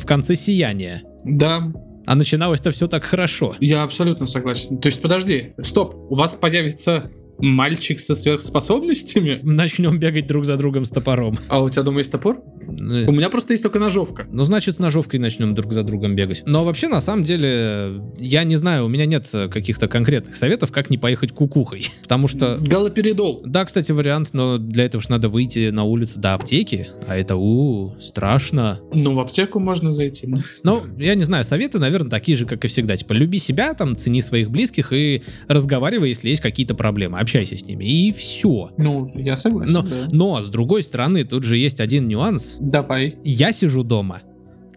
[0.00, 1.02] в конце сияния.
[1.24, 1.62] Да,
[2.06, 3.56] А начиналось-то все так хорошо.
[3.60, 4.78] я абсолютно согласен.
[4.78, 9.40] То есть, подожди, стоп, у вас появится мальчик со сверхспособностями?
[9.42, 11.38] Начнем бегать друг за другом с топором.
[11.48, 12.38] А у тебя дома есть топор?
[12.66, 14.26] У Ну, меня просто есть только ножовка.
[14.32, 16.42] значит, с ножовкой начнем друг за другом бегать.
[16.46, 20.72] Но вообще, на самом деле, я не знаю, у меня нет э, каких-то конкретных советов,
[20.72, 21.88] как не поехать кукухой.
[22.02, 22.58] Потому что...
[22.60, 23.42] Галоперидол.
[23.44, 27.36] Да, кстати, вариант, но для этого же надо выйти на улицу до аптеки, а это,
[27.36, 28.80] у, страшно.
[28.94, 30.26] Ну, в аптеку можно зайти.
[30.26, 30.36] ну.
[30.62, 32.96] Ну, я не знаю, советы, наверное, такие же, как и всегда.
[32.96, 37.18] Типа, люби себя, там, цени своих близких и разговаривай, если есть какие-то проблемы.
[37.26, 37.84] Общайся с ними.
[37.84, 38.70] И все.
[38.78, 40.06] Ну, я согласен, Но, да.
[40.12, 42.56] но, с другой стороны, тут же есть один нюанс.
[42.60, 43.18] Давай.
[43.24, 44.22] Я сижу дома,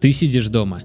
[0.02, 0.82] ты сидишь дома.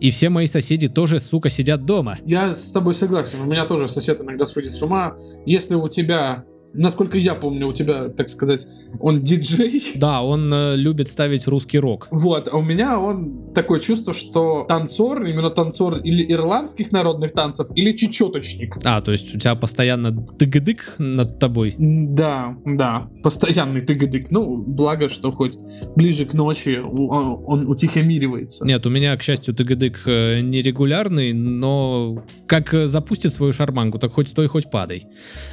[0.00, 2.16] И все мои соседи тоже, сука, сидят дома.
[2.24, 3.40] Я с тобой согласен.
[3.40, 5.16] У меня тоже сосед иногда сходит с ума.
[5.46, 6.44] Если у тебя,
[6.74, 8.66] насколько я помню, у тебя, так сказать,
[8.98, 9.82] он диджей.
[9.96, 12.08] Да, он э, любит ставить русский рок.
[12.10, 17.68] Вот, а у меня он такое чувство, что танцор, именно танцор или ирландских народных танцев,
[17.74, 18.78] или чечеточник.
[18.84, 21.74] А, то есть у тебя постоянно дык-дык над тобой.
[21.78, 24.30] Да, да, постоянный тыгадык.
[24.30, 25.58] Ну, благо, что хоть
[25.96, 28.64] ближе к ночи у- а, он утихомиривается.
[28.64, 34.12] Нет, у меня, к счастью, дык э, нерегулярный, но как э, запустит свою шарманку, так
[34.12, 35.06] хоть стой, хоть падай.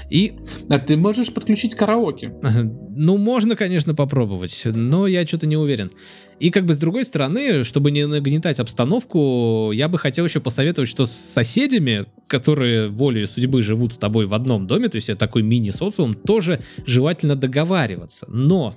[0.09, 0.34] И,
[0.70, 2.34] А ты можешь подключить караоке.
[2.41, 5.91] ну, можно, конечно, попробовать, но я что-то не уверен.
[6.39, 10.89] И как бы с другой стороны, чтобы не нагнетать обстановку, я бы хотел еще посоветовать,
[10.89, 15.20] что с соседями, которые волей судьбы живут с тобой в одном доме, то есть это
[15.20, 18.26] такой мини-социум, тоже желательно договариваться.
[18.30, 18.76] Но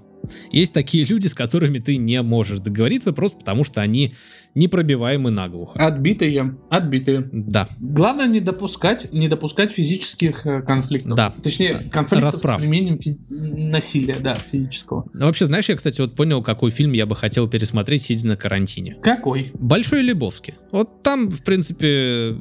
[0.53, 4.15] есть такие люди, с которыми ты не можешь договориться, просто потому что они
[4.55, 5.79] непробиваемы наглухо.
[5.79, 7.29] Отбитые, отбитые.
[7.33, 7.69] Да.
[7.79, 11.15] Главное не допускать, не допускать физических э, конфликтов.
[11.17, 11.33] Да.
[11.43, 12.59] Точнее, конфликтов Расправ.
[12.59, 15.07] с применением физ- насилия, да, физического.
[15.15, 18.37] Ну, Вообще, знаешь, я, кстати, вот понял, какой фильм я бы хотел пересмотреть, сидя на
[18.37, 18.97] карантине.
[19.03, 19.53] Какой?
[19.55, 20.55] Большой Лебовский.
[20.73, 22.37] Вот там, в принципе,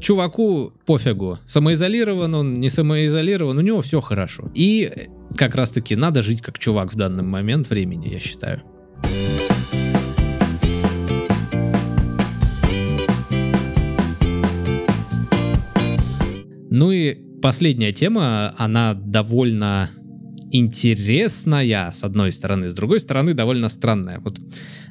[0.00, 1.38] чуваку пофигу.
[1.46, 4.50] Самоизолирован он, не самоизолирован, у него все хорошо.
[4.54, 4.90] И
[5.36, 8.62] как раз-таки надо жить как чувак в данный момент времени, я считаю.
[16.70, 19.90] Ну и последняя тема, она довольно
[20.50, 24.18] интересная, с одной стороны, с другой стороны, довольно странная.
[24.20, 24.38] Вот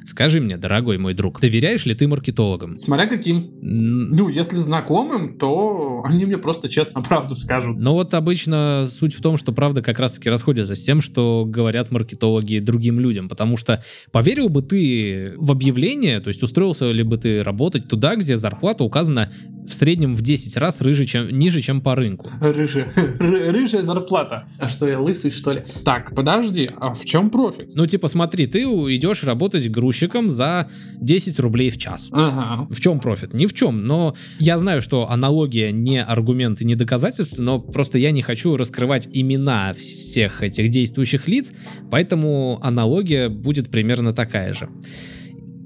[0.06, 2.76] скажи мне, дорогой мой друг, доверяешь ли ты маркетологам?
[2.76, 3.38] Смотря каким.
[3.62, 7.78] М, Ну, если знакомым, то они мне просто честно правду скажут.
[7.78, 11.90] Но вот обычно суть в том, что правда как раз-таки расходится с тем, что говорят
[11.90, 13.82] маркетологи другим людям, потому что
[14.12, 18.84] поверил бы ты в объявление, то есть устроился ли бы ты работать туда, где зарплата
[18.84, 19.30] указана
[19.68, 22.28] в среднем в 10 раз рыже, чем, ниже, чем по рынку.
[22.40, 22.92] Рыжая.
[23.18, 24.46] Ры- Рыжая зарплата.
[24.58, 25.62] А что, я лысый, что ли?
[25.84, 27.72] Так, подожди, а в чем профит?
[27.74, 30.68] Ну, типа, смотри, ты идешь работать грузчиком за
[31.00, 32.08] 10 рублей в час.
[32.12, 32.66] Ага.
[32.70, 33.34] В чем профит?
[33.34, 33.86] Ни в чем.
[33.86, 38.56] Но я знаю, что аналогия не аргумент и не доказательство, но просто я не хочу
[38.56, 41.52] раскрывать имена всех этих действующих лиц,
[41.90, 44.68] поэтому аналогия будет примерно такая же.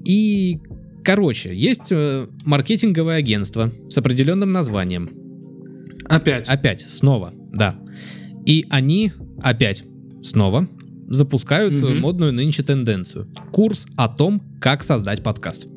[0.05, 0.59] И,
[1.03, 5.09] короче, есть э, маркетинговое агентство с определенным названием.
[6.05, 6.47] Опять.
[6.47, 7.79] Опять, снова, да.
[8.45, 9.83] И они опять,
[10.21, 10.67] снова,
[11.07, 11.99] запускают Мгм.
[11.99, 13.27] модную нынче тенденцию.
[13.51, 15.67] Курс о том, как создать подкаст.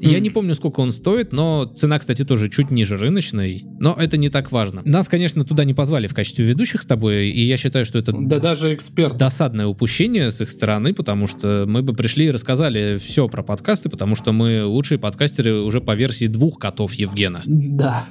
[0.00, 3.64] Я не помню, сколько он стоит, но цена, кстати, тоже чуть ниже рыночной.
[3.78, 4.82] Но это не так важно.
[4.84, 8.12] Нас, конечно, туда не позвали в качестве ведущих с тобой, и я считаю, что это
[8.12, 9.16] Да даже эксперт.
[9.16, 13.88] досадное упущение с их стороны, потому что мы бы пришли и рассказали все про подкасты,
[13.88, 17.42] потому что мы лучшие подкастеры уже по версии двух котов Евгена.
[17.46, 18.04] Да.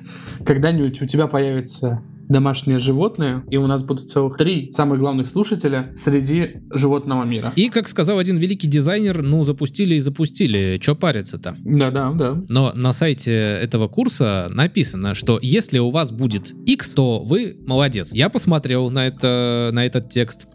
[0.46, 5.92] Когда-нибудь у тебя появится домашнее животное, и у нас будут целых три самых главных слушателя
[5.96, 7.54] среди животного мира.
[7.56, 11.58] И, как сказал один великий дизайнер, ну, запустили и запустили, чё париться-то?
[11.64, 12.42] Да-да, да.
[12.50, 18.12] Но на сайте этого курса написано, что если у вас будет X, то вы молодец.
[18.12, 20.48] Я посмотрел на, это, на этот текст,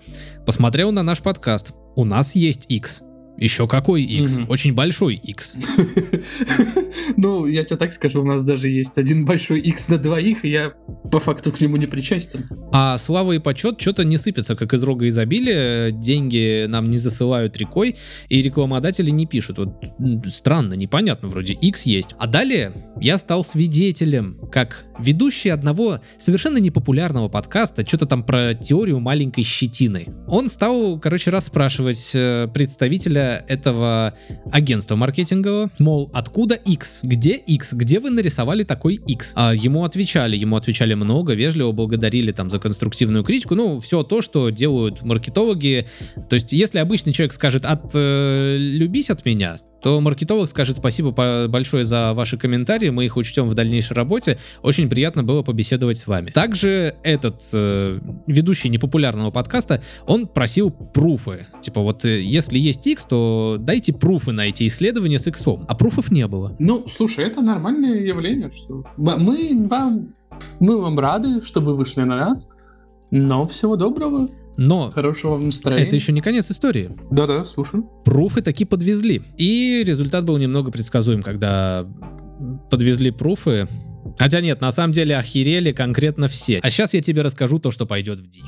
[0.46, 1.72] посмотрел на наш подкаст.
[1.96, 3.02] У нас есть X.
[3.40, 4.32] Еще какой X?
[4.32, 4.50] Мгм.
[4.50, 5.54] Очень большой X.
[7.16, 10.50] Ну, я тебе так скажу, у нас даже есть один большой X на двоих, и
[10.50, 10.72] я
[11.10, 12.44] по факту к нему не причастен.
[12.72, 15.90] А слава и почет что-то не сыпется, как из рога изобилия.
[15.90, 17.96] Деньги нам не засылают рекой,
[18.28, 19.58] и рекламодатели не пишут.
[19.58, 19.82] Вот
[20.32, 22.14] странно, непонятно, вроде X есть.
[22.18, 29.00] А далее я стал свидетелем, как ведущий одного совершенно непопулярного подкаста, что-то там про теорию
[29.00, 30.08] маленькой щетины.
[30.26, 34.14] Он стал, короче, расспрашивать э, представителя этого
[34.52, 36.89] агентства маркетингового, мол, откуда X?
[37.02, 37.72] Где X?
[37.72, 39.32] Где вы нарисовали такой X?
[39.34, 44.22] А ему отвечали, ему отвечали много, вежливо благодарили там за конструктивную критику, ну, все то,
[44.22, 45.86] что делают маркетологи.
[46.28, 51.48] То есть, если обычный человек скажет от э, «любись от меня», то маркетолог скажет спасибо
[51.48, 54.38] большое за ваши комментарии, мы их учтем в дальнейшей работе.
[54.62, 56.30] Очень приятно было побеседовать с вами.
[56.30, 61.46] Также этот э, ведущий непопулярного подкаста, он просил пруфы.
[61.60, 65.44] Типа вот э, если есть X, то дайте пруфы на эти исследования с X.
[65.46, 66.54] А пруфов не было.
[66.58, 70.14] Ну, слушай, это нормальное явление, что мы вам,
[70.58, 72.48] мы вам рады, что вы вышли на нас,
[73.10, 75.86] но всего доброго, Но хорошего вам настроения.
[75.86, 76.90] это еще не конец истории.
[77.10, 77.84] Да-да, слушаю.
[78.04, 79.22] Пруфы таки подвезли.
[79.36, 81.86] И результат был немного предсказуем, когда
[82.70, 83.68] подвезли пруфы.
[84.18, 86.58] Хотя нет, на самом деле охерели конкретно все.
[86.62, 88.44] А сейчас я тебе расскажу то, что пойдет в дичь.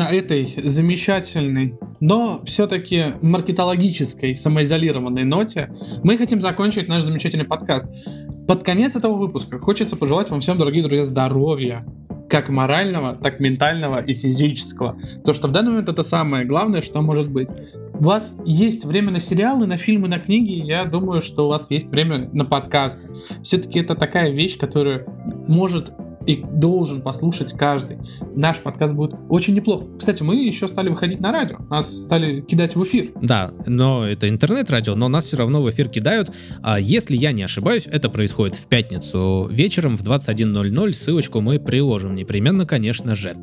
[0.00, 5.70] На этой замечательной, но все-таки маркетологической, самоизолированной ноте
[6.02, 8.08] мы хотим закончить наш замечательный подкаст.
[8.48, 11.84] Под конец этого выпуска хочется пожелать вам всем, дорогие друзья, здоровья.
[12.30, 14.96] Как морального, так ментального и физического.
[15.22, 17.50] То, что в данный момент это самое главное, что может быть.
[17.92, 20.52] У вас есть время на сериалы, на фильмы, на книги.
[20.52, 23.08] Я думаю, что у вас есть время на подкасты.
[23.42, 25.04] Все-таки это такая вещь, которую
[25.46, 25.92] может
[26.30, 27.98] и должен послушать каждый.
[28.36, 29.86] Наш подкаст будет очень неплохо.
[29.98, 31.56] Кстати, мы еще стали выходить на радио.
[31.68, 33.08] Нас стали кидать в эфир.
[33.20, 36.30] Да, но это интернет-радио, но нас все равно в эфир кидают.
[36.62, 40.92] А если я не ошибаюсь, это происходит в пятницу вечером в 21.00.
[40.92, 43.36] Ссылочку мы приложим непременно, конечно же.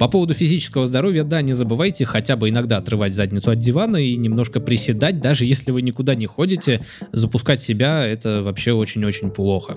[0.00, 4.16] По поводу физического здоровья, да, не забывайте хотя бы иногда отрывать задницу от дивана и
[4.16, 6.84] немножко приседать, даже если вы никуда не ходите.
[7.12, 9.76] Запускать себя это вообще очень-очень плохо.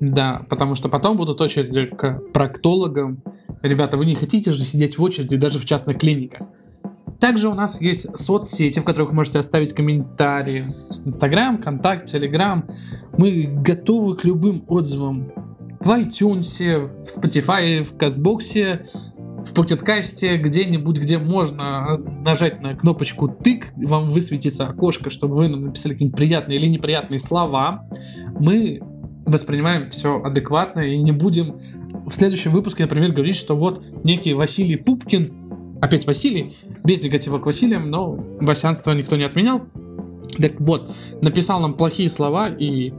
[0.00, 3.22] Да, потому что потом будут очереди к проктологам.
[3.62, 6.46] Ребята, вы не хотите же сидеть в очереди даже в частной клинике.
[7.20, 10.74] Также у нас есть соцсети, в которых вы можете оставить комментарии.
[11.04, 12.66] Инстаграм, Контакт, Телеграм.
[13.18, 15.30] Мы готовы к любым отзывам.
[15.80, 18.86] В iTunes, в Spotify, в Кастбоксе,
[19.44, 25.62] в Покеткасте, где-нибудь, где можно нажать на кнопочку тык, вам высветится окошко, чтобы вы нам
[25.62, 27.88] написали какие-нибудь приятные или неприятные слова.
[28.38, 28.80] Мы
[29.30, 31.58] воспринимаем все адекватно и не будем
[32.06, 36.52] в следующем выпуске, например, говорить, что вот некий Василий Пупкин, опять Василий,
[36.84, 39.62] без негатива к Василиям, но васянство никто не отменял.
[40.38, 42.92] Так вот, написал нам плохие слова и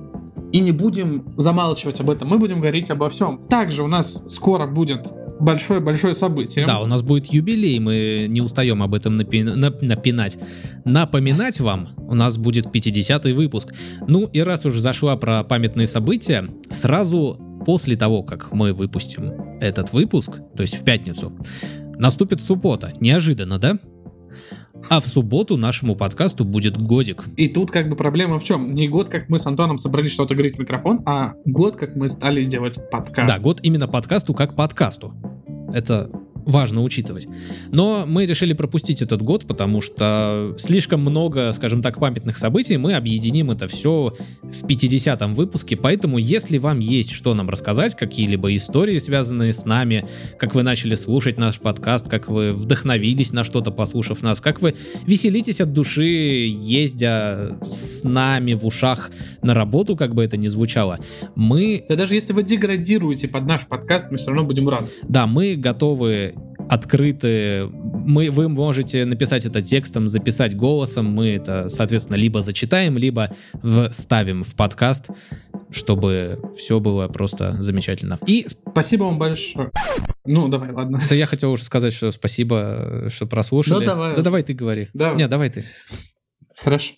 [0.51, 3.39] и не будем замалчивать об этом, мы будем говорить обо всем.
[3.47, 5.07] Также у нас скоро будет
[5.41, 6.65] большое-большое событие.
[6.65, 10.37] Да, у нас будет юбилей, мы не устаем об этом напи- нап- напинать.
[10.85, 13.73] Напоминать вам, у нас будет 50-й выпуск.
[14.07, 19.93] Ну и раз уж зашла про памятные события, сразу после того, как мы выпустим этот
[19.93, 21.33] выпуск, то есть в пятницу,
[21.97, 22.93] наступит суббота.
[22.99, 23.77] Неожиданно, да?
[24.89, 27.25] А в субботу нашему подкасту будет годик.
[27.37, 28.73] И тут как бы проблема в чем?
[28.73, 32.09] Не год, как мы с Антоном собрались что-то говорить в микрофон, а год, как мы
[32.09, 33.27] стали делать подкаст.
[33.27, 35.13] Да, год именно подкасту как подкасту.
[35.73, 36.09] Это
[36.45, 37.27] важно учитывать.
[37.71, 42.77] Но мы решили пропустить этот год, потому что слишком много, скажем так, памятных событий.
[42.77, 45.75] Мы объединим это все в 50-м выпуске.
[45.75, 50.95] Поэтому, если вам есть что нам рассказать, какие-либо истории, связанные с нами, как вы начали
[50.95, 54.75] слушать наш подкаст, как вы вдохновились на что-то, послушав нас, как вы
[55.05, 59.11] веселитесь от души, ездя с нами в ушах
[59.41, 60.99] на работу, как бы это ни звучало,
[61.35, 64.87] мы Да даже если вы деградируете под наш подкаст, мы все равно будем рады.
[65.03, 66.35] Да, мы готовы
[66.71, 67.67] открыты.
[67.67, 71.05] Мы, вы можете написать это текстом, записать голосом.
[71.05, 73.35] Мы это, соответственно, либо зачитаем, либо
[73.91, 75.09] вставим в подкаст,
[75.69, 78.17] чтобы все было просто замечательно.
[78.25, 79.69] И Спасибо вам большое.
[80.25, 80.97] Ну, давай, ладно.
[81.03, 83.79] это я хотел уже сказать, что спасибо, что прослушали.
[83.79, 84.15] Ну, давай.
[84.15, 84.87] Да давай ты говори.
[84.93, 85.17] Давай.
[85.17, 85.65] Не, давай ты.
[86.57, 86.93] Хорошо.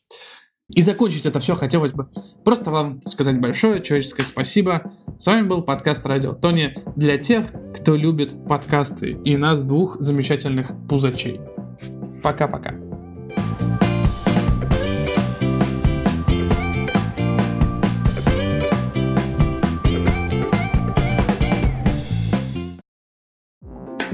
[0.71, 2.07] И закончить это все хотелось бы
[2.45, 4.89] просто вам сказать большое человеческое спасибо.
[5.17, 10.71] С вами был подкаст Радио Тони для тех, кто любит подкасты и нас двух замечательных
[10.87, 11.41] пузачей.
[12.23, 12.75] Пока-пока.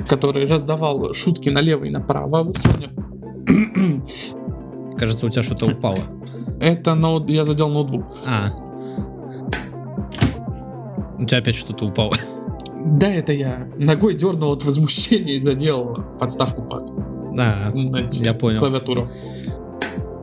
[0.07, 2.41] который раздавал шутки налево и направо.
[2.41, 2.89] Вот сегодня
[4.97, 5.99] Кажется, у тебя что-то упало.
[6.61, 7.29] Это ноут...
[7.29, 8.05] я задел ноутбук.
[8.27, 8.49] А.
[11.17, 12.15] У тебя опять что-то упало.
[12.85, 16.89] Да, это я ногой дернул от возмущения и задел подставку под
[17.37, 18.59] А, на я понял.
[18.59, 19.07] клавиатуру.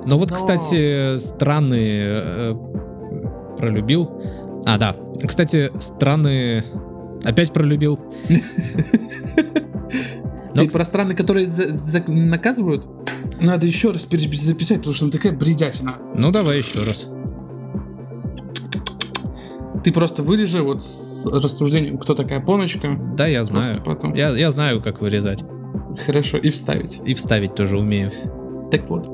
[0.07, 2.55] Ну вот, Но- кстати, странный э,
[3.59, 4.23] пролюбил.
[4.65, 4.97] А, да.
[5.27, 6.63] Кстати, странный
[7.25, 7.99] опять пролюбил.
[10.55, 11.47] Ты про страны, которые
[12.07, 12.89] наказывают?
[13.47, 15.95] Надо еще раз перезаписать, потому что она такая бредятина.
[16.17, 17.07] Ну, давай еще раз.
[19.85, 22.99] Ты просто вырежи вот с рассуждением, кто такая поночка.
[23.17, 23.81] Да, я знаю.
[23.85, 24.15] потом.
[24.15, 25.45] Я, я знаю, как вырезать.
[26.05, 27.01] Хорошо, и вставить.
[27.05, 28.11] И вставить тоже умею.
[28.73, 29.09] Так вот.